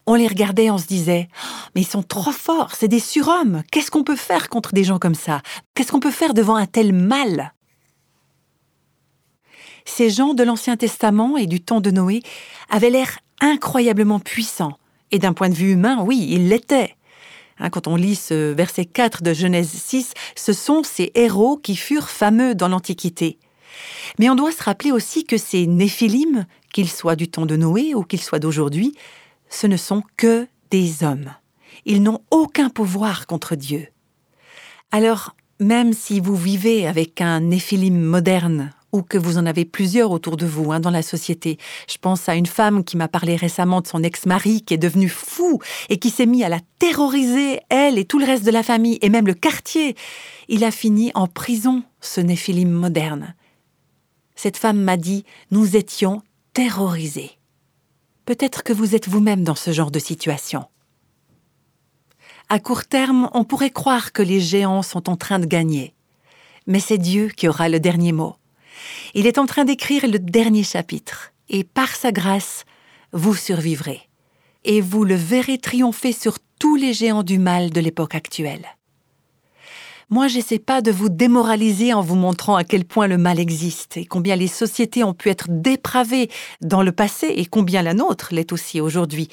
On 0.07 0.14
les 0.14 0.28
regardait, 0.28 0.71
on 0.71 0.78
se 0.78 0.87
disait 0.87 1.28
Mais 1.75 1.81
ils 1.81 1.87
sont 1.87 2.02
trop 2.02 2.31
forts, 2.31 2.75
c'est 2.76 2.88
des 2.88 3.00
surhommes. 3.00 3.62
Qu'est-ce 3.73 3.90
qu'on 3.90 4.04
peut 4.04 4.16
faire 4.16 4.49
contre 4.49 4.73
des 4.73 4.85
gens 4.85 4.99
comme 4.99 5.14
ça? 5.14 5.40
Qu'est-ce 5.75 5.90
qu'on 5.90 6.00
peut 6.00 6.11
faire 6.12 6.35
devant 6.35 6.57
un 6.57 6.66
tel 6.66 6.93
mal? 6.93 7.52
Ces 9.85 10.11
gens 10.11 10.35
de 10.35 10.43
l'Ancien 10.43 10.76
Testament 10.76 11.37
et 11.37 11.47
du 11.47 11.61
temps 11.61 11.81
de 11.81 11.91
Noé 11.91 12.23
avaient 12.71 12.91
l'air 12.91 13.19
incroyablement 13.41 14.21
puissants. 14.21 14.79
Et 15.11 15.19
d'un 15.19 15.33
point 15.33 15.49
de 15.49 15.55
vue 15.55 15.73
humain, 15.73 16.03
oui, 16.03 16.26
ils 16.31 16.49
l'étaient. 16.49 16.97
Hein, 17.59 17.71
quand 17.71 17.87
on 17.87 17.97
lit 17.97 18.17
ce 18.17 18.53
verset 18.53 18.85
4 18.85 19.23
de 19.23 19.33
Genèse 19.33 19.71
6, 19.71 20.14
ce 20.35 20.53
sont 20.53 20.83
ces 20.83 21.12
héros 21.14 21.57
qui 21.57 21.76
furent 21.76 22.11
fameux 22.11 22.55
dans 22.55 22.69
l'Antiquité. 22.69 23.38
Mais 24.19 24.31
on 24.31 24.35
doit 24.35 24.53
se 24.53 24.62
rappeler 24.62 24.93
aussi 24.93 25.25
que 25.25 25.37
ces 25.37 25.67
Néphilim, 25.67 26.47
qu'ils 26.73 26.91
soient 26.91 27.17
du 27.17 27.29
temps 27.29 27.47
de 27.47 27.57
Noé 27.57 27.95
ou 27.95 28.03
qu'ils 28.03 28.23
soient 28.23 28.38
d'aujourd'hui, 28.38 28.95
ce 29.49 29.67
ne 29.67 29.76
sont 29.76 30.03
que 30.17 30.49
des 30.71 31.05
hommes. 31.05 31.33
Ils 31.85 32.03
n'ont 32.03 32.21
aucun 32.31 32.71
pouvoir 32.71 33.26
contre 33.26 33.55
Dieu. 33.55 33.88
Alors, 34.91 35.35
même 35.61 35.93
si 35.93 36.21
vous 36.21 36.37
vivez 36.37 36.87
avec 36.87 37.21
un 37.21 37.41
Néphilim 37.41 38.00
moderne 38.00 38.73
ou 38.95 39.03
que 39.03 39.19
vous 39.19 39.39
en 39.39 39.45
avez 39.45 39.65
plusieurs 39.65 40.13
autour 40.13 40.37
de 40.37 40.47
vous 40.47 40.71
hein, 40.71 40.79
dans 40.79 40.93
la 40.93 41.03
société. 41.03 41.59
Je 41.91 41.99
pense 41.99 42.29
à 42.29 42.37
une 42.37 42.47
femme 42.47 42.85
qui 42.85 42.97
m'a 42.97 43.09
parlé 43.09 43.35
récemment 43.35 43.81
de 43.81 43.89
son 43.89 44.05
ex-mari 44.05 44.63
qui 44.63 44.73
est 44.73 44.79
devenu 44.79 45.09
fou 45.09 45.59
et 45.89 45.99
qui 45.99 46.11
s'est 46.11 46.27
mis 46.27 46.45
à 46.45 46.49
la 46.49 46.61
terroriser, 46.79 47.61
elle 47.71 47.99
et 47.99 48.05
tout 48.05 48.21
le 48.21 48.25
reste 48.25 48.45
de 48.45 48.53
la 48.53 48.63
famille, 48.63 49.01
et 49.03 49.09
même 49.09 49.27
le 49.27 49.35
quartier. 49.35 49.97
Il 50.47 50.63
a 50.63 50.71
fini 50.71 51.11
en 51.17 51.27
prison, 51.27 51.83
ce 52.01 52.21
néphilim 52.21 52.71
moderne. 52.71 53.35
Cette 54.37 54.57
femme 54.57 54.81
m'a 54.81 54.97
dit 54.97 55.25
Nous 55.51 55.75
étions 55.77 56.23
terrorisés. 56.53 57.33
Peut-être 58.27 58.63
que 58.63 58.73
vous 58.73 58.95
êtes 58.95 59.09
vous-même 59.09 59.43
dans 59.43 59.57
ce 59.57 59.73
genre 59.73 59.91
de 59.91 59.99
situation. 59.99 60.67
À 62.49 62.61
court 62.61 62.85
terme, 62.85 63.29
on 63.35 63.43
pourrait 63.43 63.71
croire 63.71 64.13
que 64.13 64.23
les 64.23 64.41
géants 64.41 64.83
sont 64.83 65.11
en 65.11 65.17
train 65.17 65.41
de 65.41 65.47
gagner. 65.47 65.95
Mais 66.69 66.79
c'est 66.79 66.99
Dieu 66.99 67.29
qui 67.29 67.49
aura 67.49 67.69
le 67.69 67.81
dernier 67.81 68.13
mot. 68.13 68.37
Il 69.14 69.26
est 69.26 69.38
en 69.38 69.47
train 69.47 69.64
d'écrire 69.64 70.07
le 70.07 70.19
dernier 70.19 70.64
chapitre, 70.64 71.33
et 71.49 71.64
par 71.64 71.95
sa 71.95 72.12
grâce, 72.12 72.64
vous 73.12 73.35
survivrez. 73.35 74.00
Et 74.64 74.81
vous 74.81 75.05
le 75.05 75.14
verrez 75.14 75.59
triompher 75.59 76.12
sur 76.12 76.38
tous 76.59 76.76
les 76.76 76.93
géants 76.93 77.23
du 77.23 77.38
mal 77.38 77.71
de 77.71 77.81
l'époque 77.81 78.14
actuelle. 78.14 78.67
Moi, 80.11 80.29
j'essaie 80.29 80.59
pas 80.59 80.83
de 80.83 80.91
vous 80.91 81.09
démoraliser 81.09 81.95
en 81.95 82.03
vous 82.03 82.14
montrant 82.14 82.57
à 82.57 82.64
quel 82.64 82.85
point 82.85 83.07
le 83.07 83.19
mal 83.19 83.41
existe 83.41 83.97
et 83.97 84.05
combien 84.05 84.37
les 84.37 84.49
sociétés 84.49 85.03
ont 85.03 85.14
pu 85.14 85.31
être 85.31 85.47
dépravées 85.49 86.31
dans 86.61 86.83
le 86.83 86.93
passé 86.93 87.29
et 87.29 87.47
combien 87.47 87.83
la 87.83 87.95
nôtre 87.95 88.29
l'est 88.33 88.53
aussi 88.53 88.81
aujourd'hui. 88.81 89.29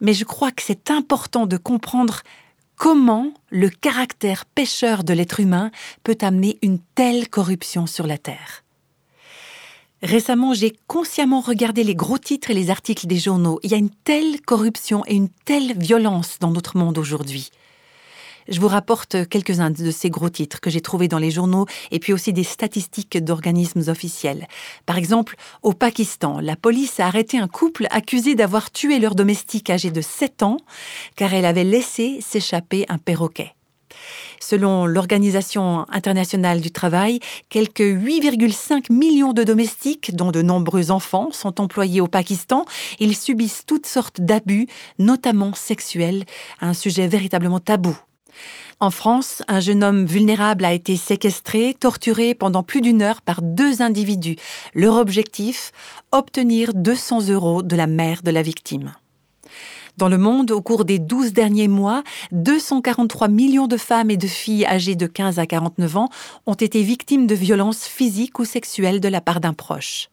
Mais 0.00 0.14
je 0.14 0.24
crois 0.24 0.52
que 0.52 0.62
c'est 0.62 0.90
important 0.90 1.46
de 1.46 1.56
comprendre 1.56 2.22
comment 2.76 3.32
le 3.50 3.68
caractère 3.68 4.44
pécheur 4.44 5.02
de 5.02 5.12
l'être 5.12 5.40
humain 5.40 5.70
peut 6.04 6.18
amener 6.20 6.58
une 6.62 6.78
telle 6.94 7.28
corruption 7.28 7.86
sur 7.86 8.06
la 8.06 8.18
Terre. 8.18 8.62
Récemment, 10.02 10.52
j'ai 10.52 10.74
consciemment 10.86 11.40
regardé 11.40 11.82
les 11.82 11.94
gros 11.94 12.18
titres 12.18 12.50
et 12.50 12.54
les 12.54 12.70
articles 12.70 13.06
des 13.06 13.16
journaux. 13.16 13.58
Il 13.62 13.70
y 13.70 13.74
a 13.74 13.78
une 13.78 13.90
telle 13.90 14.40
corruption 14.42 15.02
et 15.06 15.14
une 15.14 15.30
telle 15.46 15.72
violence 15.78 16.38
dans 16.38 16.50
notre 16.50 16.76
monde 16.76 16.98
aujourd'hui. 16.98 17.50
Je 18.48 18.60
vous 18.60 18.68
rapporte 18.68 19.28
quelques-uns 19.28 19.70
de 19.70 19.90
ces 19.90 20.10
gros 20.10 20.28
titres 20.28 20.60
que 20.60 20.70
j'ai 20.70 20.80
trouvés 20.80 21.08
dans 21.08 21.18
les 21.18 21.32
journaux 21.32 21.66
et 21.90 21.98
puis 21.98 22.12
aussi 22.12 22.32
des 22.32 22.44
statistiques 22.44 23.18
d'organismes 23.18 23.82
officiels. 23.88 24.46
Par 24.84 24.98
exemple, 24.98 25.34
au 25.62 25.72
Pakistan, 25.72 26.38
la 26.40 26.54
police 26.54 27.00
a 27.00 27.06
arrêté 27.06 27.38
un 27.38 27.48
couple 27.48 27.86
accusé 27.90 28.34
d'avoir 28.34 28.70
tué 28.70 29.00
leur 29.00 29.14
domestique 29.14 29.70
âgé 29.70 29.90
de 29.90 30.00
7 30.00 30.42
ans 30.44 30.58
car 31.16 31.34
elle 31.34 31.46
avait 31.46 31.64
laissé 31.64 32.20
s'échapper 32.20 32.84
un 32.88 32.98
perroquet. 32.98 33.55
Selon 34.40 34.86
l'Organisation 34.86 35.86
internationale 35.90 36.60
du 36.60 36.70
travail, 36.70 37.20
quelques 37.48 37.80
8,5 37.80 38.92
millions 38.92 39.32
de 39.32 39.42
domestiques, 39.42 40.14
dont 40.14 40.30
de 40.30 40.42
nombreux 40.42 40.90
enfants, 40.90 41.28
sont 41.32 41.60
employés 41.60 42.00
au 42.00 42.06
Pakistan. 42.06 42.64
Ils 42.98 43.16
subissent 43.16 43.64
toutes 43.66 43.86
sortes 43.86 44.20
d'abus, 44.20 44.66
notamment 44.98 45.54
sexuels, 45.54 46.24
un 46.60 46.74
sujet 46.74 47.08
véritablement 47.08 47.60
tabou. 47.60 47.96
En 48.78 48.90
France, 48.90 49.42
un 49.48 49.60
jeune 49.60 49.82
homme 49.82 50.04
vulnérable 50.04 50.66
a 50.66 50.74
été 50.74 50.96
séquestré, 50.96 51.74
torturé 51.78 52.34
pendant 52.34 52.62
plus 52.62 52.82
d'une 52.82 53.00
heure 53.00 53.22
par 53.22 53.40
deux 53.40 53.80
individus. 53.80 54.36
Leur 54.74 54.96
objectif 54.96 55.72
Obtenir 56.12 56.74
200 56.74 57.28
euros 57.30 57.62
de 57.62 57.74
la 57.74 57.86
mère 57.86 58.22
de 58.22 58.30
la 58.30 58.42
victime. 58.42 58.92
Dans 59.96 60.08
le 60.10 60.18
monde, 60.18 60.50
au 60.50 60.60
cours 60.60 60.84
des 60.84 60.98
12 60.98 61.32
derniers 61.32 61.68
mois, 61.68 62.02
243 62.32 63.28
millions 63.28 63.66
de 63.66 63.78
femmes 63.78 64.10
et 64.10 64.18
de 64.18 64.26
filles 64.26 64.66
âgées 64.66 64.94
de 64.94 65.06
15 65.06 65.38
à 65.38 65.46
49 65.46 65.96
ans 65.96 66.10
ont 66.44 66.54
été 66.54 66.82
victimes 66.82 67.26
de 67.26 67.34
violences 67.34 67.84
physiques 67.84 68.38
ou 68.38 68.44
sexuelles 68.44 69.00
de 69.00 69.08
la 69.08 69.22
part 69.22 69.40
d'un 69.40 69.54
proche. 69.54 70.10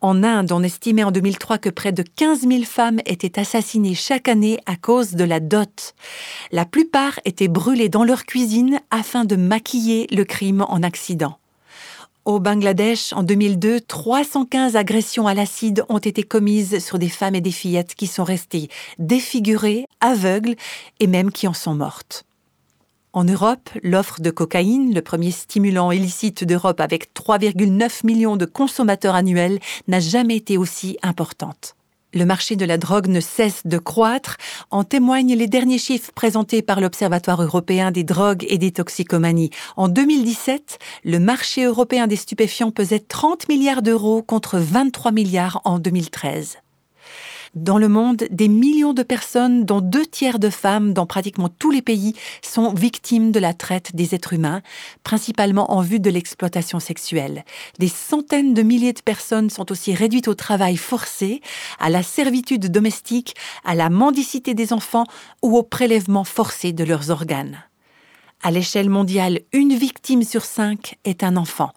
En 0.00 0.22
Inde, 0.22 0.52
on 0.52 0.62
estimait 0.62 1.02
en 1.02 1.10
2003 1.10 1.58
que 1.58 1.68
près 1.70 1.90
de 1.90 2.04
15 2.04 2.42
000 2.42 2.62
femmes 2.62 3.00
étaient 3.06 3.40
assassinées 3.40 3.94
chaque 3.94 4.28
année 4.28 4.60
à 4.66 4.76
cause 4.76 5.12
de 5.12 5.24
la 5.24 5.40
dot. 5.40 5.94
La 6.52 6.64
plupart 6.64 7.18
étaient 7.24 7.48
brûlées 7.48 7.88
dans 7.88 8.04
leur 8.04 8.24
cuisine 8.24 8.80
afin 8.92 9.24
de 9.24 9.34
maquiller 9.34 10.06
le 10.12 10.22
crime 10.22 10.64
en 10.68 10.84
accident. 10.84 11.38
Au 12.26 12.40
Bangladesh, 12.40 13.12
en 13.12 13.22
2002, 13.22 13.82
315 13.82 14.74
agressions 14.74 15.28
à 15.28 15.34
l'acide 15.34 15.84
ont 15.88 15.98
été 15.98 16.24
commises 16.24 16.84
sur 16.84 16.98
des 16.98 17.08
femmes 17.08 17.36
et 17.36 17.40
des 17.40 17.52
fillettes 17.52 17.94
qui 17.94 18.08
sont 18.08 18.24
restées 18.24 18.68
défigurées, 18.98 19.86
aveugles 20.00 20.56
et 20.98 21.06
même 21.06 21.30
qui 21.30 21.46
en 21.46 21.52
sont 21.52 21.76
mortes. 21.76 22.24
En 23.12 23.22
Europe, 23.22 23.70
l'offre 23.84 24.20
de 24.20 24.30
cocaïne, 24.30 24.92
le 24.92 25.02
premier 25.02 25.30
stimulant 25.30 25.92
illicite 25.92 26.42
d'Europe 26.42 26.80
avec 26.80 27.14
3,9 27.14 28.04
millions 28.04 28.36
de 28.36 28.44
consommateurs 28.44 29.14
annuels, 29.14 29.60
n'a 29.86 30.00
jamais 30.00 30.34
été 30.34 30.58
aussi 30.58 30.98
importante. 31.04 31.75
Le 32.16 32.24
marché 32.24 32.56
de 32.56 32.64
la 32.64 32.78
drogue 32.78 33.08
ne 33.08 33.20
cesse 33.20 33.66
de 33.66 33.76
croître, 33.76 34.38
en 34.70 34.84
témoignent 34.84 35.34
les 35.34 35.48
derniers 35.48 35.76
chiffres 35.76 36.12
présentés 36.14 36.62
par 36.62 36.80
l'Observatoire 36.80 37.42
européen 37.42 37.90
des 37.90 38.04
drogues 38.04 38.46
et 38.48 38.56
des 38.56 38.72
toxicomanies. 38.72 39.50
En 39.76 39.88
2017, 39.88 40.78
le 41.04 41.18
marché 41.18 41.64
européen 41.64 42.06
des 42.06 42.16
stupéfiants 42.16 42.70
pesait 42.70 43.00
30 43.00 43.50
milliards 43.50 43.82
d'euros 43.82 44.22
contre 44.22 44.56
23 44.58 45.12
milliards 45.12 45.60
en 45.64 45.78
2013. 45.78 46.56
Dans 47.56 47.78
le 47.78 47.88
monde, 47.88 48.24
des 48.30 48.48
millions 48.48 48.92
de 48.92 49.02
personnes, 49.02 49.64
dont 49.64 49.80
deux 49.80 50.04
tiers 50.04 50.38
de 50.38 50.50
femmes 50.50 50.92
dans 50.92 51.06
pratiquement 51.06 51.48
tous 51.48 51.70
les 51.70 51.80
pays, 51.80 52.14
sont 52.42 52.74
victimes 52.74 53.32
de 53.32 53.40
la 53.40 53.54
traite 53.54 53.96
des 53.96 54.14
êtres 54.14 54.34
humains, 54.34 54.60
principalement 55.04 55.72
en 55.72 55.80
vue 55.80 55.98
de 55.98 56.10
l'exploitation 56.10 56.80
sexuelle. 56.80 57.46
Des 57.78 57.88
centaines 57.88 58.52
de 58.52 58.60
milliers 58.60 58.92
de 58.92 59.00
personnes 59.00 59.48
sont 59.48 59.72
aussi 59.72 59.94
réduites 59.94 60.28
au 60.28 60.34
travail 60.34 60.76
forcé, 60.76 61.40
à 61.80 61.88
la 61.88 62.02
servitude 62.02 62.70
domestique, 62.70 63.34
à 63.64 63.74
la 63.74 63.88
mendicité 63.88 64.52
des 64.52 64.74
enfants 64.74 65.06
ou 65.40 65.56
au 65.56 65.62
prélèvement 65.62 66.24
forcé 66.24 66.74
de 66.74 66.84
leurs 66.84 67.08
organes. 67.08 67.65
À 68.46 68.52
l'échelle 68.52 68.88
mondiale, 68.88 69.40
une 69.52 69.74
victime 69.74 70.22
sur 70.22 70.44
cinq 70.44 71.00
est 71.02 71.24
un 71.24 71.36
enfant. 71.36 71.72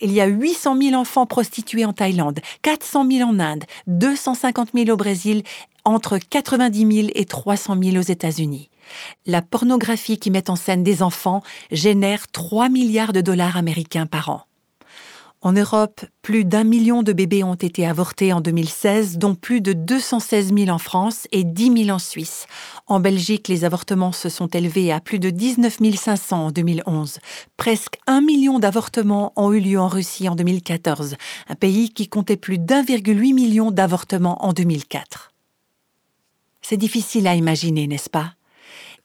Il 0.00 0.12
y 0.12 0.20
a 0.20 0.26
800 0.26 0.80
000 0.80 0.94
enfants 0.94 1.26
prostitués 1.26 1.84
en 1.84 1.92
Thaïlande, 1.92 2.38
400 2.62 3.10
000 3.10 3.28
en 3.28 3.40
Inde, 3.40 3.64
250 3.88 4.68
000 4.72 4.90
au 4.90 4.96
Brésil, 4.96 5.42
entre 5.84 6.18
90 6.18 6.96
000 7.06 7.08
et 7.16 7.24
300 7.24 7.76
000 7.82 7.96
aux 7.96 8.02
États-Unis. 8.02 8.70
La 9.26 9.42
pornographie 9.42 10.16
qui 10.16 10.30
met 10.30 10.48
en 10.48 10.54
scène 10.54 10.84
des 10.84 11.02
enfants 11.02 11.42
génère 11.72 12.28
3 12.28 12.68
milliards 12.68 13.12
de 13.12 13.20
dollars 13.20 13.56
américains 13.56 14.06
par 14.06 14.28
an. 14.28 14.42
En 15.44 15.50
Europe, 15.54 16.02
plus 16.22 16.44
d'un 16.44 16.62
million 16.62 17.02
de 17.02 17.12
bébés 17.12 17.42
ont 17.42 17.56
été 17.56 17.84
avortés 17.84 18.32
en 18.32 18.40
2016, 18.40 19.18
dont 19.18 19.34
plus 19.34 19.60
de 19.60 19.72
216 19.72 20.54
000 20.54 20.70
en 20.70 20.78
France 20.78 21.26
et 21.32 21.42
10 21.42 21.84
000 21.86 21.90
en 21.90 21.98
Suisse. 21.98 22.46
En 22.86 23.00
Belgique, 23.00 23.48
les 23.48 23.64
avortements 23.64 24.12
se 24.12 24.28
sont 24.28 24.46
élevés 24.46 24.92
à 24.92 25.00
plus 25.00 25.18
de 25.18 25.30
19 25.30 25.78
500 25.96 26.46
en 26.46 26.50
2011. 26.52 27.18
Presque 27.56 27.98
un 28.06 28.20
million 28.20 28.60
d'avortements 28.60 29.32
ont 29.34 29.52
eu 29.52 29.58
lieu 29.58 29.80
en 29.80 29.88
Russie 29.88 30.28
en 30.28 30.36
2014, 30.36 31.16
un 31.48 31.54
pays 31.56 31.90
qui 31.90 32.06
comptait 32.06 32.36
plus 32.36 32.58
d'1,8 32.58 33.34
million 33.34 33.72
d'avortements 33.72 34.44
en 34.44 34.52
2004. 34.52 35.32
C'est 36.60 36.76
difficile 36.76 37.26
à 37.26 37.34
imaginer, 37.34 37.88
n'est-ce 37.88 38.10
pas? 38.10 38.34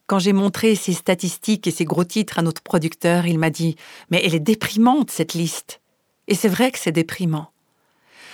Quand 0.06 0.20
j'ai 0.20 0.34
montré 0.34 0.76
ces 0.76 0.94
statistiques 0.94 1.66
et 1.66 1.72
ces 1.72 1.84
gros 1.84 2.04
titres 2.04 2.38
à 2.38 2.44
notre 2.44 2.62
producteur, 2.62 3.26
il 3.26 3.40
m'a 3.40 3.50
dit 3.50 3.76
Mais 4.12 4.22
elle 4.24 4.36
est 4.36 4.40
déprimante, 4.40 5.10
cette 5.10 5.34
liste. 5.34 5.82
Et 6.28 6.36
c'est 6.36 6.50
vrai 6.50 6.72
que 6.72 6.80
c'est 6.80 6.92
déprimant. 6.92 7.52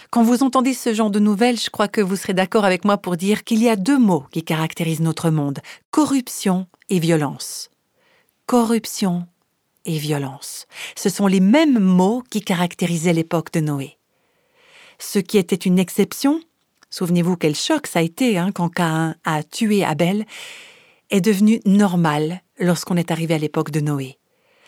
Quand 0.09 0.23
vous 0.23 0.43
entendez 0.43 0.73
ce 0.73 0.93
genre 0.93 1.09
de 1.09 1.19
nouvelles, 1.19 1.59
je 1.59 1.71
crois 1.71 1.87
que 1.87 2.01
vous 2.01 2.15
serez 2.15 2.33
d'accord 2.33 2.65
avec 2.65 2.85
moi 2.85 2.97
pour 2.97 3.17
dire 3.17 3.43
qu'il 3.43 3.63
y 3.63 3.69
a 3.69 3.75
deux 3.75 3.97
mots 3.97 4.25
qui 4.31 4.43
caractérisent 4.43 5.01
notre 5.01 5.31
monde, 5.31 5.59
corruption 5.89 6.67
et 6.89 6.99
violence. 6.99 7.71
Corruption 8.45 9.25
et 9.85 9.97
violence. 9.97 10.67
Ce 10.95 11.09
sont 11.09 11.27
les 11.27 11.39
mêmes 11.39 11.79
mots 11.79 12.23
qui 12.29 12.41
caractérisaient 12.41 13.13
l'époque 13.13 13.51
de 13.53 13.59
Noé. 13.59 13.97
Ce 14.99 15.17
qui 15.17 15.37
était 15.37 15.55
une 15.55 15.79
exception, 15.79 16.41
souvenez-vous 16.91 17.35
quel 17.35 17.55
choc 17.55 17.87
ça 17.87 17.99
a 17.99 18.03
été 18.03 18.37
hein, 18.37 18.51
quand 18.53 18.69
Caïn 18.69 19.15
a 19.25 19.41
tué 19.43 19.83
Abel, 19.83 20.25
est 21.09 21.21
devenu 21.21 21.59
normal 21.65 22.41
lorsqu'on 22.59 22.97
est 22.97 23.11
arrivé 23.11 23.33
à 23.33 23.39
l'époque 23.39 23.71
de 23.71 23.79
Noé 23.79 24.19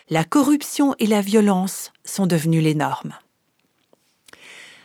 la 0.08 0.22
corruption 0.22 0.94
et 1.00 1.06
la 1.06 1.20
violence 1.20 1.92
sont 2.04 2.26
devenues 2.26 2.60
les 2.60 2.76
normes. 2.76 3.14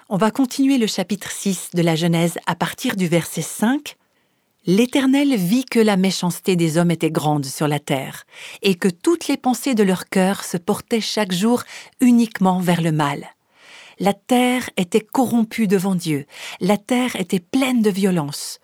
On 0.09 0.17
va 0.17 0.31
continuer 0.31 0.79
le 0.79 0.87
chapitre 0.87 1.31
6 1.31 1.69
de 1.75 1.81
la 1.83 1.95
Genèse 1.95 2.39
à 2.47 2.55
partir 2.55 2.95
du 2.95 3.07
verset 3.07 3.43
5. 3.43 3.97
L'Éternel 4.65 5.35
vit 5.35 5.65
que 5.65 5.79
la 5.79 5.95
méchanceté 5.95 6.55
des 6.55 6.77
hommes 6.77 6.91
était 6.91 7.11
grande 7.11 7.45
sur 7.45 7.67
la 7.67 7.79
terre, 7.79 8.25
et 8.63 8.75
que 8.75 8.87
toutes 8.87 9.27
les 9.27 9.37
pensées 9.37 9.75
de 9.75 9.83
leur 9.83 10.09
cœur 10.09 10.43
se 10.43 10.57
portaient 10.57 11.01
chaque 11.01 11.31
jour 11.31 11.63
uniquement 11.99 12.59
vers 12.59 12.81
le 12.81 12.91
mal. 12.91 13.27
La 13.99 14.13
terre 14.13 14.69
était 14.75 15.01
corrompue 15.01 15.67
devant 15.67 15.95
Dieu, 15.95 16.25
la 16.59 16.77
terre 16.77 17.15
était 17.15 17.39
pleine 17.39 17.83
de 17.83 17.91
violence. 17.91 18.59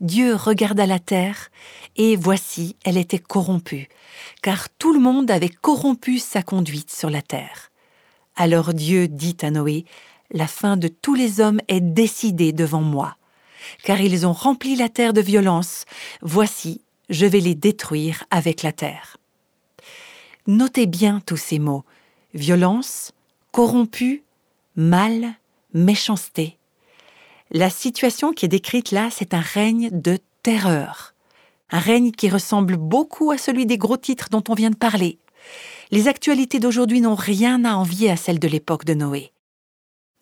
Dieu 0.00 0.34
regarda 0.34 0.86
la 0.86 0.98
terre, 0.98 1.50
et 1.96 2.16
voici, 2.16 2.76
elle 2.84 2.96
était 2.96 3.18
corrompue, 3.18 3.88
car 4.42 4.68
tout 4.70 4.92
le 4.92 5.00
monde 5.00 5.30
avait 5.30 5.48
corrompu 5.48 6.18
sa 6.18 6.42
conduite 6.42 6.90
sur 6.90 7.10
la 7.10 7.22
terre. 7.22 7.70
Alors 8.36 8.72
Dieu 8.74 9.08
dit 9.08 9.36
à 9.42 9.50
Noé, 9.50 9.84
La 10.30 10.46
fin 10.46 10.76
de 10.76 10.88
tous 10.88 11.14
les 11.14 11.40
hommes 11.40 11.60
est 11.68 11.80
décidée 11.80 12.52
devant 12.52 12.82
moi, 12.82 13.16
car 13.82 14.00
ils 14.00 14.26
ont 14.26 14.32
rempli 14.32 14.76
la 14.76 14.88
terre 14.88 15.12
de 15.12 15.20
violence, 15.20 15.84
voici, 16.22 16.82
je 17.08 17.26
vais 17.26 17.40
les 17.40 17.54
détruire 17.54 18.24
avec 18.30 18.62
la 18.62 18.72
terre. 18.72 19.16
Notez 20.46 20.86
bien 20.86 21.20
tous 21.24 21.36
ces 21.36 21.58
mots 21.58 21.84
violence, 22.34 23.12
corrompu, 23.50 24.22
mal, 24.76 25.34
méchanceté. 25.74 26.58
La 27.50 27.70
situation 27.70 28.32
qui 28.32 28.44
est 28.44 28.48
décrite 28.48 28.92
là, 28.92 29.08
c'est 29.10 29.34
un 29.34 29.40
règne 29.40 29.90
de 29.92 30.18
terreur. 30.42 31.14
Un 31.70 31.78
règne 31.78 32.12
qui 32.12 32.28
ressemble 32.28 32.76
beaucoup 32.76 33.30
à 33.30 33.38
celui 33.38 33.66
des 33.66 33.78
gros 33.78 33.96
titres 33.96 34.28
dont 34.30 34.42
on 34.48 34.54
vient 34.54 34.70
de 34.70 34.76
parler. 34.76 35.18
Les 35.90 36.08
actualités 36.08 36.60
d'aujourd'hui 36.60 37.00
n'ont 37.00 37.14
rien 37.14 37.64
à 37.64 37.74
envier 37.74 38.10
à 38.10 38.16
celles 38.16 38.38
de 38.38 38.48
l'époque 38.48 38.84
de 38.84 38.94
Noé. 38.94 39.32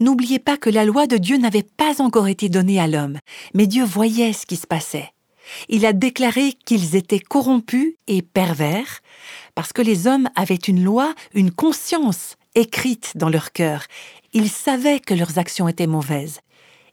N'oubliez 0.00 0.38
pas 0.38 0.56
que 0.56 0.70
la 0.70 0.84
loi 0.84 1.06
de 1.06 1.16
Dieu 1.16 1.38
n'avait 1.38 1.66
pas 1.76 2.00
encore 2.00 2.28
été 2.28 2.48
donnée 2.48 2.78
à 2.78 2.86
l'homme, 2.86 3.18
mais 3.54 3.66
Dieu 3.66 3.84
voyait 3.84 4.32
ce 4.32 4.46
qui 4.46 4.56
se 4.56 4.66
passait. 4.66 5.12
Il 5.68 5.86
a 5.86 5.92
déclaré 5.92 6.52
qu'ils 6.52 6.94
étaient 6.94 7.18
corrompus 7.18 7.94
et 8.06 8.22
pervers, 8.22 9.00
parce 9.54 9.72
que 9.72 9.82
les 9.82 10.06
hommes 10.06 10.28
avaient 10.36 10.54
une 10.54 10.84
loi, 10.84 11.14
une 11.34 11.50
conscience 11.50 12.36
écrite 12.54 13.12
dans 13.16 13.28
leur 13.28 13.52
cœur. 13.52 13.84
Ils 14.32 14.50
savaient 14.50 15.00
que 15.00 15.14
leurs 15.14 15.38
actions 15.38 15.68
étaient 15.68 15.86
mauvaises. 15.86 16.40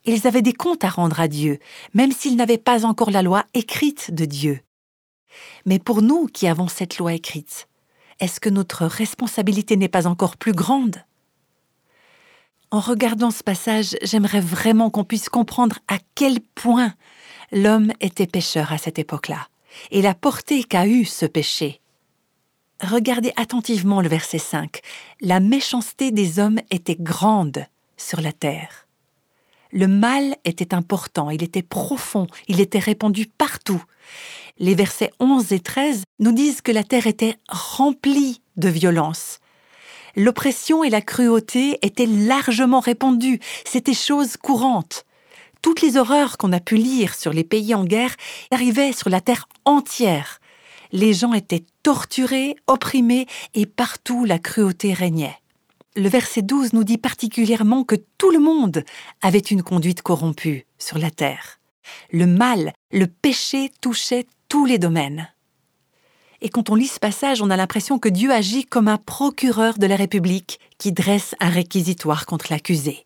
Ils 0.06 0.28
avaient 0.28 0.42
des 0.42 0.54
comptes 0.54 0.84
à 0.84 0.90
rendre 0.90 1.20
à 1.20 1.28
Dieu, 1.28 1.60
même 1.94 2.12
s'ils 2.12 2.36
n'avaient 2.36 2.58
pas 2.58 2.86
encore 2.86 3.12
la 3.12 3.22
loi 3.22 3.46
écrite 3.54 4.14
de 4.14 4.26
Dieu. 4.26 4.60
Mais 5.66 5.80
pour 5.80 6.02
nous 6.02 6.28
qui 6.28 6.48
avons 6.48 6.68
cette 6.68 6.98
loi 6.98 7.14
écrite, 7.14 7.68
est-ce 8.20 8.40
que 8.40 8.50
notre 8.50 8.86
responsabilité 8.86 9.78
n'est 9.78 9.90
pas 9.90 10.08
encore 10.08 10.38
plus 10.38 10.54
grande? 10.54 11.04
En 12.72 12.80
regardant 12.80 13.32
ce 13.32 13.44
passage, 13.44 13.96
j'aimerais 14.02 14.42
vraiment 14.42 14.90
qu'on 14.90 15.04
puisse 15.04 15.30
comprendre 15.30 15.80
à 15.88 15.98
quel 16.14 16.40
point 16.40 16.94
l'homme 17.52 17.92
était 18.00 18.28
pécheur 18.28 18.72
à 18.72 18.78
cette 18.78 19.00
époque-là, 19.00 19.48
et 19.92 20.02
la 20.02 20.14
portée 20.14 20.64
qu'a 20.64 20.88
eue 20.88 21.06
ce 21.06 21.26
péché. 21.26 21.82
Regardez 22.82 23.32
attentivement 23.38 24.02
le 24.02 24.10
verset 24.10 24.40
5. 24.40 24.82
La 25.22 25.40
méchanceté 25.40 26.12
des 26.12 26.40
hommes 26.40 26.60
était 26.72 26.98
grande 27.00 27.66
sur 27.98 28.22
la 28.22 28.34
terre. 28.34 28.85
Le 29.76 29.90
mal 29.90 30.38
était 30.46 30.74
important, 30.74 31.30
il 31.30 31.44
était 31.44 31.62
profond, 31.62 32.28
il 32.48 32.62
était 32.62 32.80
répandu 32.80 33.26
partout. 33.26 33.84
Les 34.58 34.74
versets 34.74 35.12
11 35.20 35.52
et 35.52 35.60
13 35.60 36.04
nous 36.20 36.32
disent 36.32 36.62
que 36.62 36.72
la 36.72 36.86
terre 36.86 37.08
était 37.08 37.36
remplie 37.50 38.42
de 38.56 38.70
violence. 38.70 39.40
L'oppression 40.16 40.86
et 40.86 40.90
la 40.90 41.02
cruauté 41.02 41.78
étaient 41.82 42.06
largement 42.06 42.80
répandues, 42.80 43.42
c'était 43.66 43.94
chose 43.94 44.38
courante. 44.38 45.04
Toutes 45.62 45.82
les 45.82 45.98
horreurs 45.98 46.38
qu'on 46.38 46.54
a 46.54 46.62
pu 46.62 46.78
lire 46.78 47.14
sur 47.14 47.34
les 47.34 47.44
pays 47.44 47.76
en 47.76 47.84
guerre 47.84 48.16
arrivaient 48.52 48.94
sur 48.94 49.10
la 49.10 49.20
terre 49.20 49.50
entière. 49.66 50.40
Les 50.94 51.14
gens 51.14 51.34
étaient 51.34 51.66
torturés, 51.84 52.56
opprimés, 52.68 53.28
et 53.56 53.66
partout 53.66 54.24
la 54.24 54.40
cruauté 54.40 54.94
régnait. 54.94 55.36
Le 55.98 56.10
verset 56.10 56.42
12 56.42 56.74
nous 56.74 56.84
dit 56.84 56.98
particulièrement 56.98 57.86
que 57.86 57.96
tout 58.18 58.30
le 58.30 58.40
monde 58.40 58.84
avait 59.22 59.40
une 59.40 59.64
conduite 59.64 60.02
corrompue 60.02 60.66
sur 60.78 60.98
la 60.98 61.10
terre. 61.10 61.62
Le 62.12 62.28
mal, 62.28 62.74
le 62.92 63.08
péché 63.08 63.72
touchait 63.80 64.28
tous 64.50 64.66
les 64.66 64.78
domaines. 64.78 65.30
Et 66.42 66.50
quand 66.50 66.70
on 66.70 66.76
lit 66.76 66.88
ce 66.88 67.00
passage, 67.00 67.42
on 67.42 67.50
a 67.50 67.56
l'impression 67.56 67.98
que 67.98 68.10
Dieu 68.10 68.30
agit 68.32 68.66
comme 68.66 68.90
un 68.90 68.98
procureur 68.98 69.78
de 69.78 69.88
la 69.88 69.96
République 69.96 70.60
qui 70.78 70.92
dresse 70.92 71.34
un 71.40 71.48
réquisitoire 71.48 72.26
contre 72.26 72.48
l'accusé. 72.50 73.06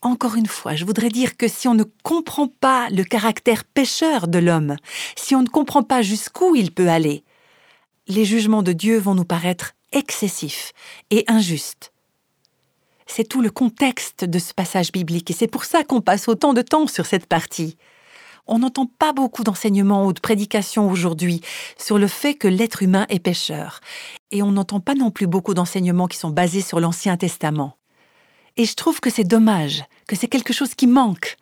Encore 0.00 0.36
une 0.36 0.46
fois, 0.46 0.76
je 0.76 0.86
voudrais 0.86 1.10
dire 1.10 1.36
que 1.36 1.48
si 1.48 1.68
on 1.68 1.74
ne 1.74 1.84
comprend 2.02 2.48
pas 2.48 2.88
le 2.88 3.04
caractère 3.04 3.62
pécheur 3.62 4.26
de 4.26 4.38
l'homme, 4.38 4.76
si 5.16 5.34
on 5.34 5.42
ne 5.42 5.48
comprend 5.48 5.82
pas 5.82 6.00
jusqu'où 6.00 6.56
il 6.56 6.72
peut 6.72 6.88
aller, 6.88 7.24
les 8.08 8.24
jugements 8.24 8.62
de 8.62 8.72
Dieu 8.72 8.98
vont 8.98 9.14
nous 9.14 9.24
paraître 9.26 9.74
excessifs 9.94 10.72
et 11.10 11.24
injustes. 11.28 11.92
C'est 13.06 13.28
tout 13.28 13.42
le 13.42 13.50
contexte 13.50 14.24
de 14.24 14.38
ce 14.38 14.54
passage 14.54 14.92
biblique 14.92 15.30
et 15.30 15.34
c'est 15.34 15.46
pour 15.46 15.64
ça 15.64 15.84
qu'on 15.84 16.00
passe 16.00 16.28
autant 16.28 16.52
de 16.52 16.62
temps 16.62 16.86
sur 16.86 17.06
cette 17.06 17.26
partie. 17.26 17.76
On 18.46 18.58
n'entend 18.58 18.86
pas 18.86 19.12
beaucoup 19.12 19.42
d'enseignements 19.42 20.04
ou 20.06 20.12
de 20.12 20.20
prédications 20.20 20.90
aujourd'hui 20.90 21.40
sur 21.78 21.98
le 21.98 22.06
fait 22.06 22.34
que 22.34 22.48
l'être 22.48 22.82
humain 22.82 23.06
est 23.08 23.18
pécheur. 23.18 23.80
Et 24.30 24.42
on 24.42 24.52
n'entend 24.52 24.80
pas 24.80 24.94
non 24.94 25.10
plus 25.10 25.26
beaucoup 25.26 25.54
d'enseignements 25.54 26.08
qui 26.08 26.18
sont 26.18 26.30
basés 26.30 26.60
sur 26.60 26.80
l'Ancien 26.80 27.16
Testament. 27.16 27.76
Et 28.56 28.66
je 28.66 28.74
trouve 28.74 29.00
que 29.00 29.10
c'est 29.10 29.24
dommage, 29.24 29.84
que 30.06 30.14
c'est 30.14 30.28
quelque 30.28 30.52
chose 30.52 30.74
qui 30.74 30.86
manque. 30.86 31.36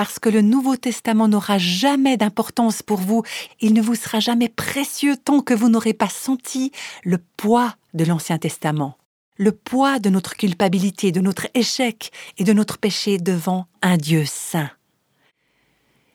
Parce 0.00 0.18
que 0.18 0.30
le 0.30 0.40
Nouveau 0.40 0.76
Testament 0.76 1.28
n'aura 1.28 1.58
jamais 1.58 2.16
d'importance 2.16 2.82
pour 2.82 2.96
vous, 2.96 3.22
il 3.60 3.74
ne 3.74 3.82
vous 3.82 3.94
sera 3.94 4.18
jamais 4.18 4.48
précieux 4.48 5.14
tant 5.18 5.42
que 5.42 5.52
vous 5.52 5.68
n'aurez 5.68 5.92
pas 5.92 6.08
senti 6.08 6.72
le 7.04 7.18
poids 7.18 7.76
de 7.92 8.06
l'Ancien 8.06 8.38
Testament, 8.38 8.96
le 9.36 9.52
poids 9.52 9.98
de 9.98 10.08
notre 10.08 10.38
culpabilité, 10.38 11.12
de 11.12 11.20
notre 11.20 11.48
échec 11.52 12.12
et 12.38 12.44
de 12.44 12.54
notre 12.54 12.78
péché 12.78 13.18
devant 13.18 13.66
un 13.82 13.98
Dieu 13.98 14.24
saint. 14.24 14.70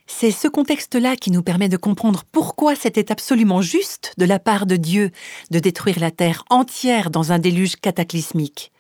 C'est 0.08 0.32
ce 0.32 0.48
contexte-là 0.48 1.16
qui 1.16 1.30
nous 1.30 1.44
permet 1.44 1.70
de 1.70 1.78
comprendre 1.78 2.24
pourquoi 2.32 2.76
c'était 2.76 3.12
absolument 3.12 3.62
juste 3.62 4.16
de 4.18 4.26
la 4.26 4.40
part 4.40 4.66
de 4.66 4.78
Dieu 4.78 5.12
de 5.52 5.60
détruire 5.60 6.00
la 6.00 6.10
terre 6.10 6.44
entière 6.50 7.12
dans 7.12 7.32
un 7.32 7.38
déluge 7.38 7.76
cataclysmique 7.76 8.72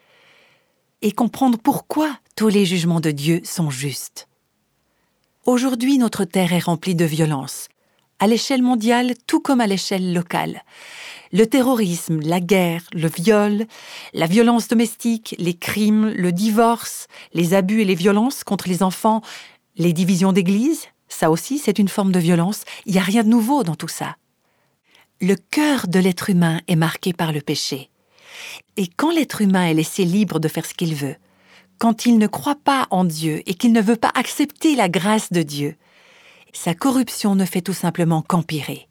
et 1.03 1.12
comprendre 1.12 1.60
pourquoi 1.60 2.17
tous 2.36 2.47
les 2.47 2.65
jugements 2.65 3.01
de 3.01 3.12
Dieu 3.12 3.41
sont 3.43 3.69
justes. 3.69 4.27
Aujourd'hui, 5.45 5.99
notre 5.99 6.25
terre 6.25 6.53
est 6.53 6.63
remplie 6.63 6.95
de 6.95 7.05
violence, 7.05 7.67
à 8.17 8.25
l'échelle 8.25 8.63
mondiale 8.63 9.13
tout 9.27 9.39
comme 9.39 9.62
à 9.62 9.67
l'échelle 9.67 10.12
locale. 10.12 10.63
Le 11.31 11.45
terrorisme, 11.45 12.19
la 12.21 12.39
guerre, 12.39 12.81
le 12.93 13.08
viol, 13.08 13.67
la 14.15 14.25
violence 14.25 14.67
domestique, 14.67 15.36
les 15.38 15.53
crimes, 15.53 16.10
le 16.10 16.31
divorce, 16.31 17.05
les 17.36 17.53
abus 17.53 17.81
et 17.81 17.86
les 17.86 17.93
violences 17.93 18.43
contre 18.43 18.67
les 18.67 18.81
enfants, 18.81 19.21
les 19.77 19.93
divisions 19.93 20.34
d'église, 20.34 20.88
ça 21.10 21.29
aussi 21.29 21.60
c'est 21.60 21.77
une 21.77 21.89
forme 21.89 22.12
de 22.12 22.19
violence, 22.19 22.63
il 22.88 22.93
n'y 22.93 22.99
a 22.99 23.03
rien 23.03 23.21
de 23.21 23.29
nouveau 23.29 23.63
dans 23.63 23.75
tout 23.75 23.88
ça. 23.88 24.15
Le 25.21 25.36
cœur 25.36 25.88
de 25.88 25.99
l'être 25.99 26.31
humain 26.31 26.62
est 26.67 26.75
marqué 26.75 27.13
par 27.13 27.31
le 27.31 27.41
péché. 27.41 27.91
Et 28.77 28.88
quand 28.88 29.12
l'être 29.12 29.41
humain 29.41 29.67
est 29.67 29.75
laissé 29.75 30.05
libre 30.05 30.39
de 30.39 30.47
faire 30.47 30.65
ce 30.65 30.73
qu'il 30.73 30.95
veut, 30.95 31.17
quand 31.79 32.05
il 32.05 32.17
ne 32.17 32.27
croit 32.27 32.55
pas 32.55 32.88
en 32.89 33.03
Dieu 33.03 33.41
et 33.45 33.53
qu'il 33.53 33.73
ne 33.73 33.81
veut 33.81 33.95
pas 33.95 34.11
accepter 34.15 34.75
la 34.75 34.89
grâce 34.89 35.31
de 35.31 35.41
Dieu, 35.41 35.75
sa 36.53 36.73
corruption 36.73 37.35
ne 37.35 37.45
fait 37.45 37.61
tout 37.61 37.73
simplement 37.73 38.21
qu'empirer. 38.21 38.88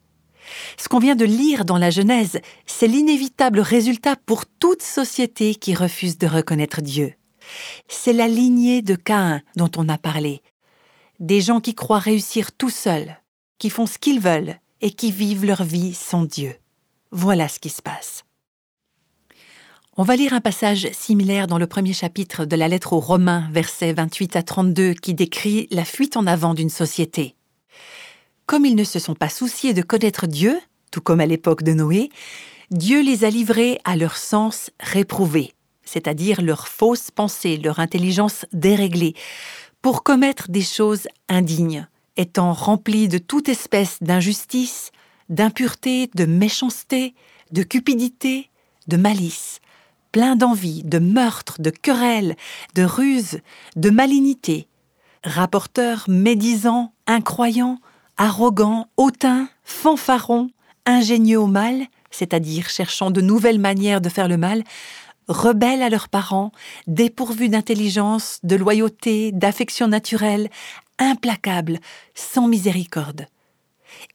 Ce 0.77 0.87
qu'on 0.87 0.99
vient 0.99 1.15
de 1.15 1.25
lire 1.25 1.65
dans 1.65 1.77
la 1.77 1.89
Genèse, 1.89 2.39
c'est 2.65 2.87
l'inévitable 2.87 3.59
résultat 3.59 4.15
pour 4.15 4.45
toute 4.45 4.83
société 4.83 5.55
qui 5.55 5.73
refuse 5.73 6.17
de 6.17 6.27
reconnaître 6.27 6.81
Dieu. 6.81 7.13
C'est 7.87 8.13
la 8.13 8.27
lignée 8.27 8.81
de 8.81 8.95
Caïn 8.95 9.41
dont 9.55 9.71
on 9.77 9.89
a 9.89 9.97
parlé. 9.97 10.41
Des 11.19 11.41
gens 11.41 11.61
qui 11.61 11.73
croient 11.73 11.99
réussir 11.99 12.51
tout 12.51 12.69
seuls, 12.69 13.17
qui 13.57 13.69
font 13.69 13.85
ce 13.85 13.97
qu'ils 13.97 14.19
veulent 14.19 14.59
et 14.81 14.91
qui 14.91 15.11
vivent 15.11 15.45
leur 15.45 15.63
vie 15.63 15.93
sans 15.93 16.25
Dieu. 16.25 16.55
Voilà 17.11 17.47
ce 17.47 17.59
qui 17.59 17.69
se 17.69 17.81
passe. 17.81 18.25
On 19.97 20.03
va 20.03 20.17
lire 20.17 20.33
un 20.33 20.41
passage 20.41 20.89
similaire 20.91 21.47
dans 21.47 21.57
le 21.57 21.67
premier 21.67 21.93
chapitre 21.93 22.43
de 22.43 22.57
la 22.57 22.67
lettre 22.67 22.91
aux 22.91 22.99
Romains, 22.99 23.47
versets 23.53 23.93
28 23.93 24.35
à 24.35 24.43
32, 24.43 24.93
qui 24.93 25.13
décrit 25.13 25.69
la 25.71 25.85
fuite 25.85 26.17
en 26.17 26.27
avant 26.27 26.53
d'une 26.53 26.69
société. 26.69 27.37
Comme 28.45 28.65
ils 28.65 28.75
ne 28.75 28.83
se 28.83 28.99
sont 28.99 29.15
pas 29.15 29.29
souciés 29.29 29.73
de 29.73 29.81
connaître 29.81 30.27
Dieu, 30.27 30.59
tout 30.91 30.99
comme 30.99 31.21
à 31.21 31.25
l'époque 31.25 31.63
de 31.63 31.71
Noé, 31.71 32.09
Dieu 32.71 33.01
les 33.01 33.23
a 33.23 33.29
livrés 33.29 33.79
à 33.85 33.95
leur 33.95 34.17
sens 34.17 34.69
réprouvé, 34.81 35.53
c'est-à-dire 35.85 36.41
leur 36.41 36.67
fausse 36.67 37.09
pensée, 37.09 37.55
leur 37.55 37.79
intelligence 37.79 38.45
déréglée, 38.51 39.13
pour 39.81 40.03
commettre 40.03 40.49
des 40.49 40.61
choses 40.61 41.07
indignes, 41.29 41.87
étant 42.17 42.51
remplis 42.51 43.07
de 43.07 43.17
toute 43.17 43.47
espèce 43.47 43.99
d'injustice, 44.03 44.91
d'impureté, 45.29 46.09
de 46.15 46.25
méchanceté, 46.25 47.15
de 47.53 47.63
cupidité, 47.63 48.49
de 48.89 48.97
malice 48.97 49.61
plein 50.15 50.37
d'envie, 50.37 50.81
de 50.85 50.97
meurtre, 50.97 51.61
de 51.61 51.69
querelles, 51.69 52.37
de 52.73 52.83
ruses, 52.83 53.39
de 53.75 53.89
malignité, 53.89 54.69
rapporteur 55.25 56.05
médisant, 56.07 56.93
incroyant, 57.05 57.79
arrogant, 58.15 58.87
hautain, 58.95 59.49
fanfaron, 59.65 60.51
ingénieux 60.85 61.37
au 61.37 61.47
mal, 61.47 61.87
c'est-à-dire 62.11 62.69
cherchant 62.69 63.11
de 63.11 63.19
nouvelles 63.19 63.59
manières 63.59 63.99
de 63.99 64.07
faire 64.07 64.29
le 64.29 64.37
mal, 64.37 64.63
rebelles 65.27 65.81
à 65.83 65.89
leurs 65.89 66.07
parents, 66.07 66.53
dépourvus 66.87 67.49
d'intelligence, 67.49 68.39
de 68.43 68.55
loyauté, 68.55 69.33
d'affection 69.33 69.89
naturelle, 69.89 70.49
implacables, 70.97 71.79
sans 72.13 72.47
miséricorde 72.47 73.27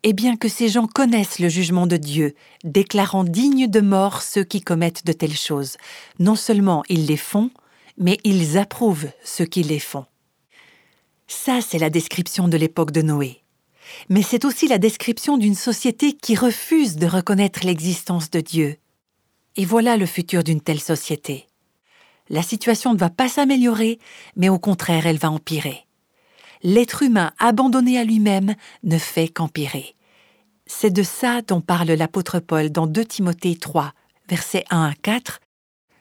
et 0.02 0.12
bien 0.12 0.36
que 0.36 0.48
ces 0.48 0.68
gens 0.68 0.86
connaissent 0.86 1.38
le 1.38 1.48
jugement 1.48 1.86
de 1.86 1.96
Dieu, 1.96 2.34
déclarant 2.64 3.24
dignes 3.24 3.66
de 3.66 3.80
mort 3.80 4.22
ceux 4.22 4.44
qui 4.44 4.60
commettent 4.60 5.04
de 5.04 5.12
telles 5.12 5.36
choses, 5.36 5.76
non 6.18 6.36
seulement 6.36 6.82
ils 6.88 7.06
les 7.06 7.16
font, 7.16 7.50
mais 7.98 8.18
ils 8.24 8.58
approuvent 8.58 9.10
ceux 9.24 9.44
qui 9.44 9.62
les 9.62 9.78
font. 9.78 10.06
Ça, 11.26 11.60
c'est 11.60 11.78
la 11.78 11.90
description 11.90 12.48
de 12.48 12.56
l'époque 12.56 12.90
de 12.90 13.02
Noé. 13.02 13.42
Mais 14.08 14.22
c'est 14.22 14.44
aussi 14.44 14.68
la 14.68 14.78
description 14.78 15.36
d'une 15.36 15.54
société 15.54 16.12
qui 16.14 16.34
refuse 16.34 16.96
de 16.96 17.06
reconnaître 17.06 17.64
l'existence 17.64 18.30
de 18.30 18.40
Dieu. 18.40 18.76
Et 19.56 19.64
voilà 19.64 19.96
le 19.96 20.06
futur 20.06 20.44
d'une 20.44 20.60
telle 20.60 20.80
société. 20.80 21.46
La 22.28 22.42
situation 22.42 22.94
ne 22.94 22.98
va 22.98 23.10
pas 23.10 23.28
s'améliorer, 23.28 23.98
mais 24.36 24.48
au 24.48 24.58
contraire, 24.58 25.06
elle 25.06 25.18
va 25.18 25.30
empirer 25.30 25.86
l'être 26.62 27.02
humain 27.02 27.32
abandonné 27.38 27.98
à 27.98 28.04
lui-même 28.04 28.54
ne 28.82 28.98
fait 28.98 29.28
qu'empirer. 29.28 29.94
C'est 30.66 30.90
de 30.90 31.02
ça 31.02 31.42
dont 31.42 31.60
parle 31.60 31.90
l'apôtre 31.90 32.38
Paul 32.38 32.70
dans 32.70 32.86
2 32.86 33.04
Timothée 33.04 33.56
3, 33.56 33.92
versets 34.28 34.64
1 34.70 34.90
à 34.90 34.94
4. 34.94 35.40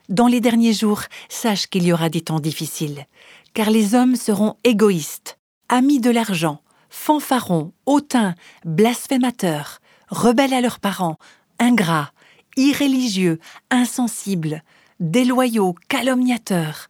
Dans 0.09 0.27
les 0.27 0.41
derniers 0.41 0.73
jours, 0.73 1.03
sache 1.27 1.67
qu'il 1.67 1.83
y 1.83 1.93
aura 1.93 2.09
des 2.09 2.21
temps 2.21 2.39
difficiles, 2.39 3.05
car 3.53 3.69
les 3.69 3.95
hommes 3.95 4.15
seront 4.15 4.55
égoïstes, 4.63 5.39
amis 5.69 5.99
de 5.99 6.11
l'argent, 6.11 6.61
fanfarons, 6.89 7.73
hautains, 7.85 8.35
blasphémateurs, 8.65 9.79
rebelles 10.09 10.53
à 10.53 10.61
leurs 10.61 10.79
parents, 10.79 11.17
ingrats, 11.59 12.11
irréligieux, 12.57 13.39
insensibles, 13.69 14.63
déloyaux, 14.99 15.75
calomniateurs, 15.87 16.89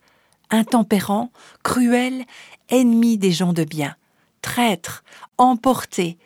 intempérants, 0.49 1.31
cruels, 1.63 2.25
ennemis 2.69 3.17
des 3.17 3.31
gens 3.31 3.53
de 3.53 3.63
bien, 3.63 3.95
traîtres, 4.41 5.03
emportés, 5.37 6.17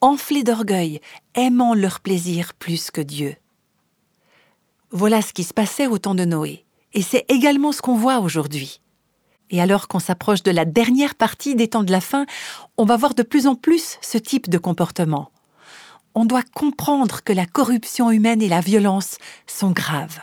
enflés 0.00 0.44
d'orgueil, 0.44 1.00
aimant 1.34 1.74
leur 1.74 2.00
plaisir 2.00 2.54
plus 2.54 2.90
que 2.90 3.00
Dieu. 3.00 3.36
Voilà 4.90 5.22
ce 5.22 5.32
qui 5.32 5.44
se 5.44 5.52
passait 5.52 5.86
au 5.86 5.98
temps 5.98 6.14
de 6.14 6.24
Noé, 6.24 6.64
et 6.94 7.02
c'est 7.02 7.24
également 7.28 7.72
ce 7.72 7.82
qu'on 7.82 7.96
voit 7.96 8.20
aujourd'hui. 8.20 8.80
Et 9.50 9.60
alors 9.60 9.88
qu'on 9.88 9.98
s'approche 9.98 10.42
de 10.42 10.50
la 10.50 10.64
dernière 10.64 11.14
partie 11.14 11.54
des 11.54 11.68
temps 11.68 11.82
de 11.82 11.92
la 11.92 12.00
fin, 12.00 12.26
on 12.76 12.84
va 12.84 12.96
voir 12.96 13.14
de 13.14 13.22
plus 13.22 13.46
en 13.46 13.54
plus 13.54 13.98
ce 14.00 14.18
type 14.18 14.48
de 14.48 14.58
comportement. 14.58 15.30
On 16.14 16.24
doit 16.24 16.42
comprendre 16.42 17.22
que 17.22 17.32
la 17.32 17.46
corruption 17.46 18.10
humaine 18.10 18.42
et 18.42 18.48
la 18.48 18.60
violence 18.60 19.18
sont 19.46 19.70
graves, 19.70 20.20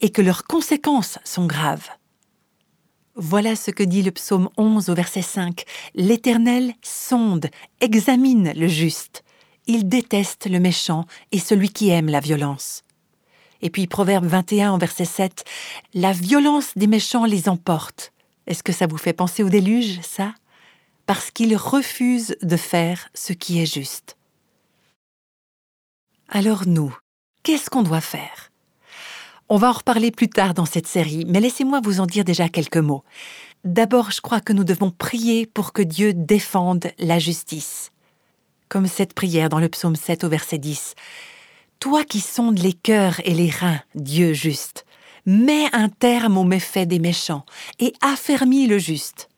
et 0.00 0.10
que 0.10 0.22
leurs 0.22 0.44
conséquences 0.44 1.18
sont 1.24 1.46
graves. 1.46 1.88
Voilà 3.22 3.54
ce 3.54 3.70
que 3.70 3.82
dit 3.82 4.02
le 4.02 4.12
psaume 4.12 4.48
11 4.56 4.88
au 4.88 4.94
verset 4.94 5.20
5. 5.20 5.64
L'Éternel 5.94 6.72
sonde, 6.80 7.50
examine 7.82 8.54
le 8.56 8.66
juste. 8.66 9.24
Il 9.66 9.90
déteste 9.90 10.46
le 10.46 10.58
méchant 10.58 11.04
et 11.30 11.38
celui 11.38 11.68
qui 11.68 11.90
aime 11.90 12.08
la 12.08 12.20
violence. 12.20 12.82
Et 13.60 13.68
puis 13.68 13.86
Proverbe 13.86 14.24
21 14.24 14.72
au 14.72 14.78
verset 14.78 15.04
7. 15.04 15.44
La 15.92 16.12
violence 16.12 16.72
des 16.76 16.86
méchants 16.86 17.26
les 17.26 17.50
emporte. 17.50 18.14
Est-ce 18.46 18.62
que 18.62 18.72
ça 18.72 18.86
vous 18.86 18.96
fait 18.96 19.12
penser 19.12 19.42
au 19.42 19.50
déluge, 19.50 20.00
ça? 20.00 20.34
Parce 21.04 21.30
qu'ils 21.30 21.56
refusent 21.56 22.38
de 22.40 22.56
faire 22.56 23.10
ce 23.12 23.34
qui 23.34 23.60
est 23.60 23.70
juste. 23.70 24.16
Alors 26.30 26.66
nous, 26.66 26.96
qu'est-ce 27.42 27.68
qu'on 27.68 27.82
doit 27.82 28.00
faire? 28.00 28.49
On 29.50 29.56
va 29.56 29.68
en 29.68 29.72
reparler 29.72 30.12
plus 30.12 30.28
tard 30.28 30.54
dans 30.54 30.64
cette 30.64 30.86
série, 30.86 31.24
mais 31.26 31.40
laissez-moi 31.40 31.80
vous 31.82 31.98
en 31.98 32.06
dire 32.06 32.24
déjà 32.24 32.48
quelques 32.48 32.76
mots. 32.76 33.02
D'abord, 33.64 34.12
je 34.12 34.20
crois 34.20 34.40
que 34.40 34.52
nous 34.52 34.62
devons 34.62 34.92
prier 34.92 35.44
pour 35.44 35.72
que 35.72 35.82
Dieu 35.82 36.14
défende 36.14 36.92
la 37.00 37.18
justice. 37.18 37.90
Comme 38.68 38.86
cette 38.86 39.12
prière 39.12 39.48
dans 39.48 39.58
le 39.58 39.68
psaume 39.68 39.96
7 39.96 40.22
au 40.22 40.28
verset 40.28 40.58
10. 40.58 40.94
Toi 41.80 42.04
qui 42.04 42.20
sondes 42.20 42.60
les 42.60 42.72
cœurs 42.72 43.20
et 43.24 43.34
les 43.34 43.50
reins, 43.50 43.80
Dieu 43.96 44.34
juste, 44.34 44.86
mets 45.26 45.68
un 45.72 45.88
terme 45.88 46.38
aux 46.38 46.44
méfaits 46.44 46.86
des 46.86 47.00
méchants 47.00 47.44
et 47.80 47.92
affermis 48.02 48.68
le 48.68 48.78
juste. 48.78 49.28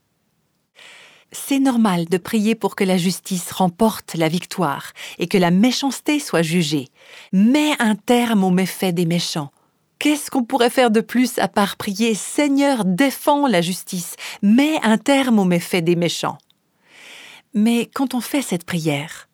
C'est 1.32 1.58
normal 1.58 2.04
de 2.04 2.18
prier 2.18 2.54
pour 2.54 2.76
que 2.76 2.84
la 2.84 2.98
justice 2.98 3.50
remporte 3.50 4.14
la 4.14 4.28
victoire 4.28 4.92
et 5.18 5.26
que 5.26 5.38
la 5.38 5.50
méchanceté 5.50 6.20
soit 6.20 6.42
jugée. 6.42 6.88
Mets 7.32 7.74
un 7.78 7.94
terme 7.94 8.44
aux 8.44 8.50
méfaits 8.50 8.94
des 8.94 9.06
méchants 9.06 9.50
Qu'est-ce 10.02 10.32
qu'on 10.32 10.42
pourrait 10.42 10.68
faire 10.68 10.90
de 10.90 11.00
plus 11.00 11.38
à 11.38 11.46
part 11.46 11.76
prier? 11.76 12.16
Seigneur, 12.16 12.84
défends 12.84 13.46
la 13.46 13.60
justice, 13.60 14.16
mets 14.42 14.80
un 14.82 14.98
terme 14.98 15.38
aux 15.38 15.44
méfaits 15.44 15.84
des 15.84 15.94
méchants 15.94 16.38
Mais 17.54 17.88
quand 17.94 18.12
on 18.12 18.20
fait 18.20 18.42
cette 18.42 18.64
prière, 18.64 19.28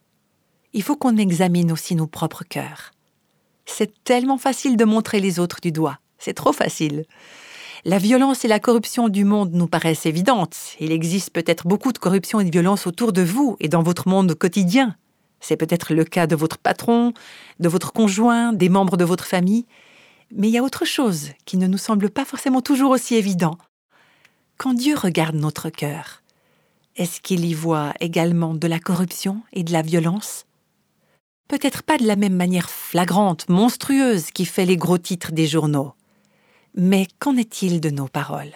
il 0.74 0.82
faut 0.82 0.94
qu'on 0.94 1.16
examine 1.16 1.72
aussi 1.72 1.94
nos 1.94 2.06
propres 2.06 2.44
cœurs. 2.44 2.92
C'est 3.64 4.04
tellement 4.04 4.36
facile 4.36 4.76
de 4.76 4.84
montrer 4.84 5.20
les 5.20 5.38
autres 5.38 5.62
du 5.62 5.72
doigt, 5.72 6.00
c'est 6.18 6.34
trop 6.34 6.52
facile. 6.52 7.06
La 7.86 7.96
violence 7.96 8.44
et 8.44 8.48
la 8.48 8.60
corruption 8.60 9.08
du 9.08 9.24
monde 9.24 9.54
nous 9.54 9.68
paraissent 9.68 10.04
évidentes. 10.04 10.76
Il 10.80 10.92
existe 10.92 11.30
peut-être 11.30 11.66
beaucoup 11.66 11.94
de 11.94 11.98
corruption 11.98 12.40
et 12.40 12.44
de 12.44 12.50
violence 12.50 12.86
autour 12.86 13.14
de 13.14 13.22
vous 13.22 13.56
et 13.60 13.68
dans 13.68 13.82
votre 13.82 14.06
monde 14.06 14.34
quotidien. 14.34 14.96
C'est 15.40 15.56
peut-être 15.56 15.94
le 15.94 16.04
cas 16.04 16.26
de 16.26 16.36
votre 16.36 16.58
patron, 16.58 17.14
de 17.58 17.70
votre 17.70 17.94
conjoint, 17.94 18.52
des 18.52 18.68
membres 18.68 18.98
de 18.98 19.04
votre 19.06 19.24
famille. 19.24 19.64
Mais 20.30 20.48
il 20.48 20.52
y 20.52 20.58
a 20.58 20.62
autre 20.62 20.84
chose 20.84 21.30
qui 21.44 21.56
ne 21.56 21.66
nous 21.66 21.78
semble 21.78 22.10
pas 22.10 22.24
forcément 22.24 22.60
toujours 22.60 22.90
aussi 22.90 23.14
évident. 23.14 23.56
Quand 24.56 24.74
Dieu 24.74 24.94
regarde 24.96 25.36
notre 25.36 25.70
cœur, 25.70 26.22
est-ce 26.96 27.20
qu'il 27.20 27.44
y 27.44 27.54
voit 27.54 27.94
également 28.00 28.54
de 28.54 28.66
la 28.66 28.80
corruption 28.80 29.42
et 29.52 29.62
de 29.62 29.72
la 29.72 29.82
violence? 29.82 30.46
Peut-être 31.46 31.82
pas 31.82 31.96
de 31.96 32.06
la 32.06 32.16
même 32.16 32.34
manière 32.34 32.68
flagrante, 32.68 33.48
monstrueuse 33.48 34.30
qui 34.32 34.44
fait 34.44 34.66
les 34.66 34.76
gros 34.76 34.98
titres 34.98 35.32
des 35.32 35.46
journaux. 35.46 35.94
Mais 36.74 37.06
qu'en 37.18 37.36
est-il 37.36 37.80
de 37.80 37.88
nos 37.88 38.08
paroles? 38.08 38.52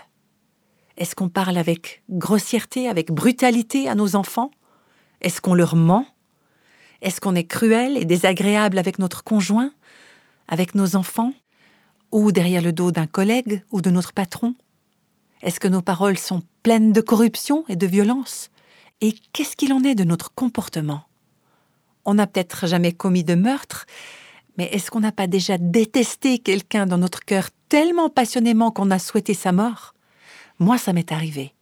Est-ce 0.98 1.14
qu'on 1.14 1.30
parle 1.30 1.56
avec 1.56 2.02
grossièreté, 2.10 2.88
avec 2.88 3.10
brutalité 3.10 3.88
à 3.88 3.94
nos 3.94 4.14
enfants? 4.14 4.50
Est-ce 5.22 5.40
qu'on 5.40 5.54
leur 5.54 5.74
ment? 5.74 6.06
Est-ce 7.00 7.20
qu'on 7.20 7.34
est 7.34 7.46
cruel 7.46 7.96
et 7.96 8.04
désagréable 8.04 8.76
avec 8.76 8.98
notre 8.98 9.24
conjoint 9.24 9.72
Avec 10.48 10.74
nos 10.74 10.96
enfants? 10.96 11.32
Ou 12.12 12.30
derrière 12.30 12.62
le 12.62 12.72
dos 12.72 12.92
d'un 12.92 13.06
collègue 13.06 13.64
ou 13.72 13.80
de 13.80 13.90
notre 13.90 14.12
patron? 14.12 14.54
Est-ce 15.42 15.58
que 15.58 15.68
nos 15.68 15.82
paroles 15.82 16.18
sont 16.18 16.42
pleines 16.62 16.92
de 16.92 17.00
corruption 17.00 17.64
et 17.68 17.76
de 17.76 17.86
violence? 17.86 18.50
Et 19.00 19.14
qu'est-ce 19.32 19.56
qu'il 19.56 19.72
en 19.72 19.82
est 19.82 19.96
de 19.96 20.04
notre 20.04 20.32
comportement? 20.32 21.02
On 22.04 22.14
n'a 22.14 22.26
peut-être 22.26 22.66
jamais 22.66 22.92
commis 22.92 23.24
de 23.24 23.34
meurtre, 23.34 23.86
mais 24.56 24.66
est-ce 24.66 24.90
qu'on 24.90 25.00
n'a 25.00 25.12
pas 25.12 25.26
déjà 25.26 25.58
détesté 25.58 26.38
quelqu'un 26.38 26.86
dans 26.86 26.98
notre 26.98 27.24
cœur 27.24 27.48
tellement 27.68 28.10
passionnément 28.10 28.70
qu'on 28.70 28.90
a 28.90 28.98
souhaité 28.98 29.34
sa 29.34 29.50
mort? 29.50 29.94
Moi, 30.58 30.78
ça 30.78 30.92
m'est 30.92 31.10
arrivé. 31.10 31.54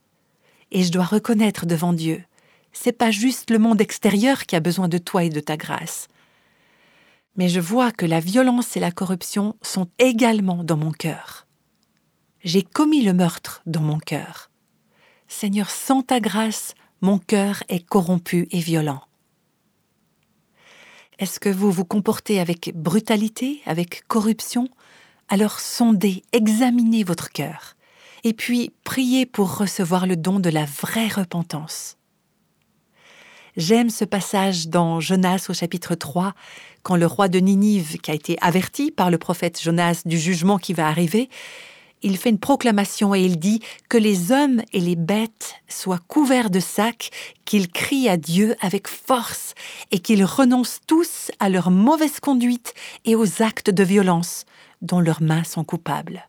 Et 0.73 0.83
je 0.83 0.93
dois 0.93 1.05
reconnaître 1.05 1.65
devant 1.65 1.93
Dieu, 1.93 2.25
c'est 2.73 2.93
pas 2.93 3.11
juste 3.11 3.51
le 3.51 3.59
monde 3.59 3.81
extérieur 3.81 4.47
qui 4.47 4.57
a 4.57 4.61
besoin 4.61 4.89
de 4.89 4.99
toi 4.99 5.25
et 5.25 5.31
de 5.31 5.41
ta 5.41 5.57
grâce 5.57 6.09
mais 7.37 7.49
je 7.49 7.61
vois 7.61 7.93
que 7.93 8.07
la 8.07 8.21
violence 8.21 8.77
et 8.77 8.81
la 8.81 8.91
corruption 8.91 9.57
sont 9.63 9.89
également 9.99 10.65
dans 10.65 10.77
mon 10.77 10.93
cœur. 10.93 11.47
J'ai 12.43 12.63
commis 12.63 13.03
le 13.03 13.13
meurtre 13.13 13.63
dans 13.67 13.83
mon 13.83 13.99
cœur. 13.99 14.51
Seigneur, 15.29 15.71
sans 15.71 16.03
ta 16.03 16.21
grâce, 16.21 16.75
mon 17.01 17.19
cœur 17.19 17.63
est 17.69 17.87
corrompu 17.87 18.49
et 18.51 18.61
violent. 18.61 19.03
Est-ce 21.19 21.39
que 21.39 21.51
vous 21.51 21.71
vous 21.71 21.85
comportez 21.85 22.41
avec 22.41 22.73
brutalité, 22.75 23.61
avec 23.67 24.07
corruption? 24.09 24.69
Alors 25.29 25.61
sondez, 25.61 26.23
examinez 26.33 27.05
votre 27.05 27.31
cœur, 27.31 27.77
et 28.25 28.33
puis 28.33 28.73
priez 28.85 29.27
pour 29.27 29.59
recevoir 29.59 30.07
le 30.07 30.17
don 30.17 30.41
de 30.41 30.51
la 30.51 30.65
vraie 30.65 31.09
repentance. 31.09 31.99
J'aime 33.57 33.91
ce 33.91 34.05
passage 34.05 34.69
dans 34.69 35.01
Jonas 35.01 35.47
au 35.49 35.55
chapitre 35.55 35.95
3, 35.95 36.35
quand 36.83 36.97
le 36.97 37.07
roi 37.07 37.29
de 37.29 37.39
Ninive, 37.39 37.99
qui 37.99 38.11
a 38.11 38.15
été 38.15 38.37
averti 38.41 38.91
par 38.91 39.11
le 39.11 39.19
prophète 39.19 39.61
Jonas 39.61 40.03
du 40.05 40.19
jugement 40.19 40.59
qui 40.59 40.73
va 40.73 40.89
arriver, 40.89 41.29
il 42.03 42.17
fait 42.17 42.31
une 42.31 42.39
proclamation 42.39 43.15
et 43.15 43.21
il 43.21 43.39
dit 43.39 43.61
que 43.89 43.99
les 43.99 44.33
hommes 44.33 44.63
et 44.73 44.81
les 44.81 44.97
bêtes 44.97 45.55
soient 45.69 46.01
couverts 46.09 46.51
de 46.51 46.61
sacs, 46.61 47.11
qu'ils 47.45 47.69
crient 47.69 48.09
à 48.09 48.17
Dieu 48.17 48.57
avec 48.61 48.89
force 48.89 49.55
et 49.91 49.99
qu'ils 49.99 50.25
renoncent 50.25 50.81
tous 50.87 51.31
à 51.41 51.49
leur 51.49 51.71
mauvaise 51.71 52.21
conduite 52.21 52.75
et 53.05 53.17
aux 53.17 53.43
actes 53.43 53.71
de 53.71 53.85
violence 53.85 54.45
dont 54.81 55.01
leurs 55.01 55.23
mains 55.23 55.45
sont 55.45 55.65
coupables. 55.65 56.27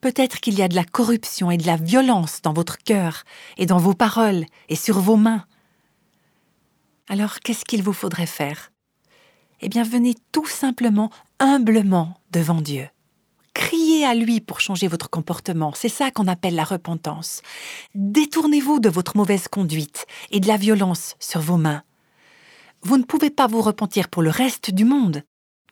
Peut-être 0.00 0.40
qu'il 0.40 0.54
y 0.54 0.62
a 0.62 0.68
de 0.68 0.76
la 0.76 0.84
corruption 0.84 1.50
et 1.50 1.56
de 1.56 1.66
la 1.66 1.76
violence 1.76 2.40
dans 2.42 2.52
votre 2.52 2.78
cœur 2.78 3.24
et 3.56 3.66
dans 3.66 3.78
vos 3.78 3.94
paroles 3.94 4.46
et 4.68 4.76
sur 4.76 5.00
vos 5.00 5.16
mains. 5.16 5.44
Alors 7.08 7.40
qu'est-ce 7.40 7.64
qu'il 7.64 7.82
vous 7.82 7.92
faudrait 7.92 8.26
faire? 8.26 8.70
Eh 9.60 9.68
bien 9.68 9.82
venez 9.82 10.14
tout 10.32 10.46
simplement, 10.46 11.10
humblement 11.40 12.20
devant 12.30 12.60
Dieu. 12.60 12.88
Criez 13.54 14.04
à 14.04 14.14
lui 14.14 14.40
pour 14.40 14.60
changer 14.60 14.86
votre 14.86 15.10
comportement, 15.10 15.72
c'est 15.74 15.88
ça 15.88 16.10
qu'on 16.10 16.28
appelle 16.28 16.54
la 16.54 16.64
repentance. 16.64 17.42
Détournez-vous 17.94 18.78
de 18.78 18.88
votre 18.88 19.16
mauvaise 19.16 19.48
conduite 19.48 20.06
et 20.30 20.38
de 20.38 20.46
la 20.46 20.56
violence 20.56 21.16
sur 21.18 21.40
vos 21.40 21.56
mains. 21.56 21.82
Vous 22.82 22.96
ne 22.96 23.02
pouvez 23.02 23.30
pas 23.30 23.48
vous 23.48 23.60
repentir 23.60 24.08
pour 24.08 24.22
le 24.22 24.30
reste 24.30 24.70
du 24.70 24.84
monde, 24.84 25.22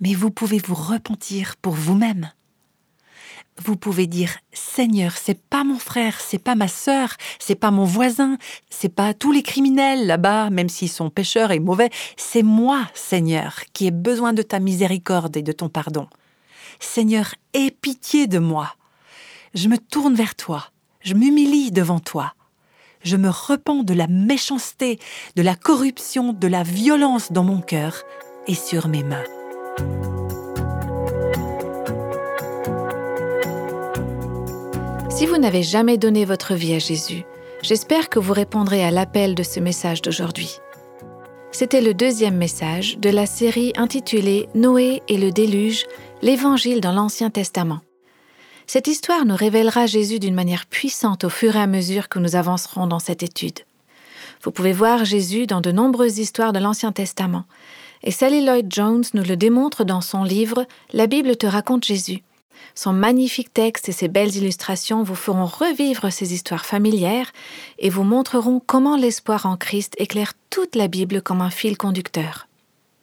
mais 0.00 0.14
vous 0.14 0.30
pouvez 0.30 0.58
vous 0.58 0.74
repentir 0.74 1.56
pour 1.56 1.74
vous-même 1.74 2.32
vous 3.64 3.76
pouvez 3.76 4.06
dire 4.06 4.30
Seigneur, 4.52 5.12
c'est 5.16 5.40
pas 5.40 5.64
mon 5.64 5.78
frère, 5.78 6.20
c'est 6.20 6.38
pas 6.38 6.54
ma 6.54 6.68
sœur, 6.68 7.16
c'est 7.38 7.54
pas 7.54 7.70
mon 7.70 7.84
voisin, 7.84 8.36
c'est 8.70 8.94
pas 8.94 9.14
tous 9.14 9.32
les 9.32 9.42
criminels 9.42 10.06
là-bas, 10.06 10.50
même 10.50 10.68
s'ils 10.68 10.90
sont 10.90 11.10
pécheurs 11.10 11.52
et 11.52 11.60
mauvais, 11.60 11.90
c'est 12.16 12.42
moi, 12.42 12.86
Seigneur, 12.94 13.60
qui 13.72 13.86
ai 13.86 13.90
besoin 13.90 14.32
de 14.32 14.42
ta 14.42 14.60
miséricorde 14.60 15.36
et 15.36 15.42
de 15.42 15.52
ton 15.52 15.68
pardon. 15.68 16.08
Seigneur, 16.80 17.34
aie 17.54 17.70
pitié 17.70 18.26
de 18.26 18.38
moi. 18.38 18.74
Je 19.54 19.68
me 19.68 19.78
tourne 19.78 20.14
vers 20.14 20.34
toi, 20.34 20.66
je 21.00 21.14
m'humilie 21.14 21.72
devant 21.72 22.00
toi. 22.00 22.34
Je 23.02 23.16
me 23.16 23.30
repens 23.30 23.84
de 23.84 23.94
la 23.94 24.08
méchanceté, 24.08 24.98
de 25.36 25.42
la 25.42 25.54
corruption, 25.54 26.32
de 26.32 26.48
la 26.48 26.64
violence 26.64 27.30
dans 27.30 27.44
mon 27.44 27.60
cœur 27.60 28.02
et 28.48 28.54
sur 28.54 28.88
mes 28.88 29.04
mains. 29.04 29.22
Si 35.16 35.24
vous 35.24 35.38
n'avez 35.38 35.62
jamais 35.62 35.96
donné 35.96 36.26
votre 36.26 36.54
vie 36.54 36.74
à 36.74 36.78
Jésus, 36.78 37.24
j'espère 37.62 38.10
que 38.10 38.18
vous 38.18 38.34
répondrez 38.34 38.84
à 38.84 38.90
l'appel 38.90 39.34
de 39.34 39.42
ce 39.42 39.60
message 39.60 40.02
d'aujourd'hui. 40.02 40.58
C'était 41.52 41.80
le 41.80 41.94
deuxième 41.94 42.36
message 42.36 42.98
de 42.98 43.08
la 43.08 43.24
série 43.24 43.72
intitulée 43.76 44.46
Noé 44.54 45.00
et 45.08 45.16
le 45.16 45.32
déluge, 45.32 45.86
l'Évangile 46.20 46.82
dans 46.82 46.92
l'Ancien 46.92 47.30
Testament. 47.30 47.80
Cette 48.66 48.88
histoire 48.88 49.24
nous 49.24 49.36
révélera 49.36 49.86
Jésus 49.86 50.18
d'une 50.18 50.34
manière 50.34 50.66
puissante 50.66 51.24
au 51.24 51.30
fur 51.30 51.56
et 51.56 51.60
à 51.60 51.66
mesure 51.66 52.10
que 52.10 52.18
nous 52.18 52.36
avancerons 52.36 52.86
dans 52.86 52.98
cette 52.98 53.22
étude. 53.22 53.60
Vous 54.42 54.50
pouvez 54.50 54.74
voir 54.74 55.06
Jésus 55.06 55.46
dans 55.46 55.62
de 55.62 55.72
nombreuses 55.72 56.18
histoires 56.18 56.52
de 56.52 56.58
l'Ancien 56.58 56.92
Testament, 56.92 57.44
et 58.02 58.10
Sally 58.10 58.44
Lloyd 58.44 58.70
Jones 58.70 59.04
nous 59.14 59.24
le 59.24 59.38
démontre 59.38 59.84
dans 59.84 60.02
son 60.02 60.24
livre 60.24 60.66
La 60.92 61.06
Bible 61.06 61.36
te 61.36 61.46
raconte 61.46 61.84
Jésus. 61.84 62.22
Son 62.74 62.92
magnifique 62.92 63.52
texte 63.52 63.88
et 63.88 63.92
ses 63.92 64.08
belles 64.08 64.36
illustrations 64.36 65.02
vous 65.02 65.14
feront 65.14 65.46
revivre 65.46 66.12
ces 66.12 66.34
histoires 66.34 66.66
familières 66.66 67.32
et 67.78 67.90
vous 67.90 68.02
montreront 68.02 68.60
comment 68.64 68.96
l'espoir 68.96 69.46
en 69.46 69.56
Christ 69.56 69.94
éclaire 69.98 70.32
toute 70.50 70.76
la 70.76 70.88
Bible 70.88 71.22
comme 71.22 71.40
un 71.40 71.50
fil 71.50 71.76
conducteur. 71.76 72.48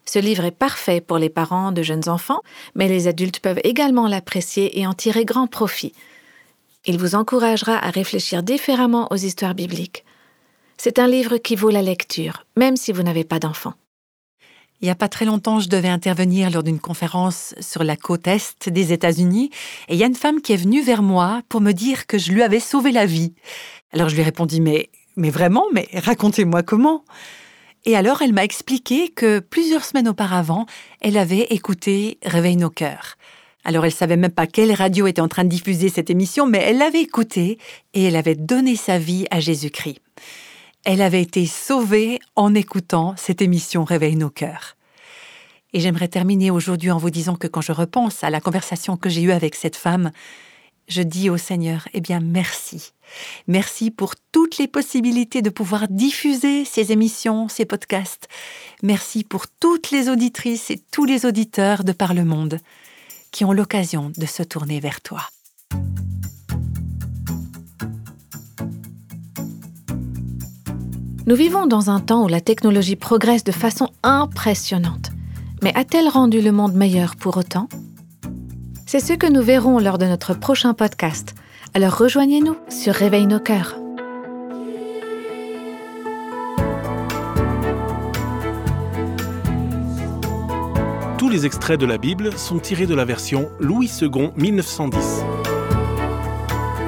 Ce 0.06 0.20
livre 0.20 0.44
est 0.46 0.52
parfait 0.52 1.02
pour 1.02 1.18
les 1.18 1.30
parents 1.30 1.72
de 1.72 1.82
jeunes 1.82 2.10
enfants, 2.10 2.42
mais 2.76 2.88
les 2.88 3.08
adultes 3.08 3.40
peuvent 3.40 3.62
également 3.64 4.08
l'apprécier 4.08 4.80
et 4.80 4.86
en 4.86 4.94
tirer 4.94 5.26
grand 5.26 5.48
profit. 5.48 5.94
Il 6.86 6.98
vous 6.98 7.16
encouragera 7.16 7.78
à 7.78 7.90
réfléchir 7.90 8.44
différemment 8.44 9.08
aux 9.12 9.16
histoires 9.16 9.56
bibliques. 9.56 10.04
C'est 10.78 11.00
un 11.00 11.08
livre 11.08 11.38
qui 11.38 11.56
vaut 11.56 11.70
la 11.70 11.82
lecture, 11.82 12.46
même 12.58 12.76
si 12.76 12.92
vous 12.92 13.04
n'avez 13.04 13.24
pas 13.24 13.40
d'enfants. 13.40 13.76
Il 14.84 14.88
n'y 14.88 14.92
a 14.92 14.96
pas 14.96 15.08
très 15.08 15.24
longtemps, 15.24 15.62
je 15.62 15.70
devais 15.70 15.88
intervenir 15.88 16.50
lors 16.50 16.62
d'une 16.62 16.82
conférence 16.82 17.56
sur 17.62 17.86
la 17.86 17.96
côte 17.96 18.28
est 18.28 18.68
des 18.68 18.92
États-Unis, 18.92 19.50
et 19.88 19.94
il 19.94 19.98
y 19.98 20.04
a 20.04 20.08
une 20.08 20.14
femme 20.14 20.42
qui 20.42 20.52
est 20.52 20.58
venue 20.58 20.82
vers 20.82 21.02
moi 21.02 21.42
pour 21.48 21.62
me 21.62 21.72
dire 21.72 22.06
que 22.06 22.18
je 22.18 22.34
lui 22.34 22.44
avais 22.44 22.60
sauvé 22.60 22.92
la 22.92 23.06
vie. 23.06 23.34
Alors 23.94 24.10
je 24.10 24.16
lui 24.16 24.24
ai 24.24 24.26
répondu 24.26 24.60
mais 24.60 24.90
mais 25.16 25.30
vraiment, 25.30 25.64
mais 25.74 25.88
racontez-moi 25.94 26.64
comment. 26.64 27.06
Et 27.86 27.96
alors 27.96 28.22
elle 28.22 28.34
m'a 28.34 28.44
expliqué 28.44 29.08
que 29.08 29.40
plusieurs 29.40 29.86
semaines 29.86 30.10
auparavant, 30.10 30.66
elle 31.00 31.18
avait 31.18 31.48
écouté 31.52 32.18
Réveille 32.26 32.58
nos 32.58 32.70
cœurs. 32.70 33.16
Alors 33.64 33.86
elle 33.86 33.94
savait 33.94 34.18
même 34.18 34.32
pas 34.32 34.48
quelle 34.48 34.74
radio 34.74 35.08
était 35.08 35.22
en 35.22 35.30
train 35.30 35.46
de 35.46 35.50
diffuser 35.50 35.88
cette 35.88 36.10
émission, 36.10 36.46
mais 36.46 36.58
elle 36.58 36.80
l'avait 36.80 37.04
écoutée 37.04 37.58
et 37.94 38.04
elle 38.04 38.18
avait 38.18 38.36
donné 38.36 38.76
sa 38.76 38.98
vie 38.98 39.28
à 39.32 39.40
Jésus-Christ. 39.40 40.03
Elle 40.86 41.02
avait 41.02 41.22
été 41.22 41.46
sauvée 41.46 42.20
en 42.36 42.54
écoutant 42.54 43.16
cette 43.18 43.42
émission 43.42 43.86
Réveille 43.86 44.18
nos 44.18 44.30
cœurs. 44.30 44.76
Et 45.72 45.80
j'aimerais 45.80 46.10
terminer 46.10 46.52
aujourd'hui 46.52 46.92
en 46.92 46.98
vous 46.98 47.10
disant 47.10 47.36
que 47.36 47.48
quand 47.48 47.62
je 47.62 47.72
repense 47.72 48.24
à 48.24 48.30
la 48.30 48.42
conversation 48.42 48.98
que 48.98 49.10
j'ai 49.10 49.22
eue 49.22 49.32
avec 49.32 49.56
cette 49.56 49.78
femme, 49.78 50.12
je 50.90 51.02
dis 51.02 51.30
au 51.30 51.38
Seigneur, 51.38 51.88
eh 51.94 52.02
bien 52.02 52.20
merci. 52.20 52.92
Merci 53.48 53.92
pour 53.92 54.16
toutes 54.34 54.58
les 54.58 54.68
possibilités 54.68 55.42
de 55.42 55.50
pouvoir 55.50 55.88
diffuser 55.88 56.66
ces 56.66 56.92
émissions, 56.92 57.48
ces 57.48 57.64
podcasts. 57.64 58.28
Merci 58.82 59.24
pour 59.24 59.48
toutes 59.48 59.92
les 59.92 60.10
auditrices 60.10 60.70
et 60.70 60.82
tous 60.92 61.06
les 61.06 61.26
auditeurs 61.26 61.86
de 61.86 61.94
par 61.94 62.14
le 62.14 62.26
monde 62.26 62.60
qui 63.32 63.46
ont 63.46 63.54
l'occasion 63.54 64.12
de 64.18 64.26
se 64.26 64.44
tourner 64.44 64.82
vers 64.82 65.00
toi. 65.00 65.22
Nous 71.26 71.36
vivons 71.36 71.68
dans 71.68 71.90
un 71.90 72.02
temps 72.02 72.26
où 72.26 72.28
la 72.28 72.42
technologie 72.42 72.98
progresse 72.98 73.46
de 73.46 73.54
façon 73.54 73.88
impressionnante. 74.04 75.12
Mais 75.62 75.74
a-t-elle 75.74 76.10
rendu 76.10 76.42
le 76.42 76.52
monde 76.52 76.74
meilleur 76.74 77.16
pour 77.16 77.38
autant? 77.38 77.70
C'est 78.86 79.00
ce 79.00 79.14
que 79.14 79.32
nous 79.32 79.42
verrons 79.42 79.80
lors 79.80 79.98
de 79.98 80.06
notre 80.06 80.34
prochain 80.34 80.74
podcast. 80.74 81.34
Alors 81.74 81.98
rejoignez-nous 81.98 82.58
sur 82.68 82.94
Réveille 82.94 83.26
nos 83.26 83.40
cœurs. 83.40 83.78
Tous 91.18 91.30
les 91.30 91.46
extraits 91.46 91.80
de 91.80 91.86
la 91.86 91.98
Bible 91.98 92.38
sont 92.38 92.60
tirés 92.60 92.86
de 92.86 92.96
la 92.96 93.06
version 93.06 93.50
Louis 93.62 93.90
II 94.02 94.32
1910. 94.36 95.24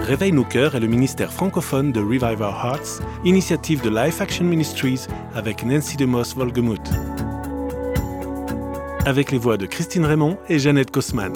Réveille 0.06 0.34
nos 0.34 0.44
cœurs 0.44 0.76
est 0.76 0.80
le 0.80 0.86
ministère 0.86 1.34
francophone 1.34 1.92
de 1.92 2.00
Revive 2.00 2.40
Our 2.40 2.64
Hearts, 2.64 3.02
initiative 3.24 3.82
de 3.82 3.90
Life 3.90 4.22
Action 4.22 4.46
Ministries 4.46 5.08
avec 5.34 5.66
Nancy 5.66 5.98
DeMoss 5.98 6.36
Volgemuth. 6.36 6.92
Avec 9.08 9.32
les 9.32 9.40
voix 9.40 9.58
de 9.58 9.66
Christine 9.66 10.06
Raymond 10.06 10.38
et 10.48 10.60
Jeannette 10.60 10.92
Kosman. 10.92 11.34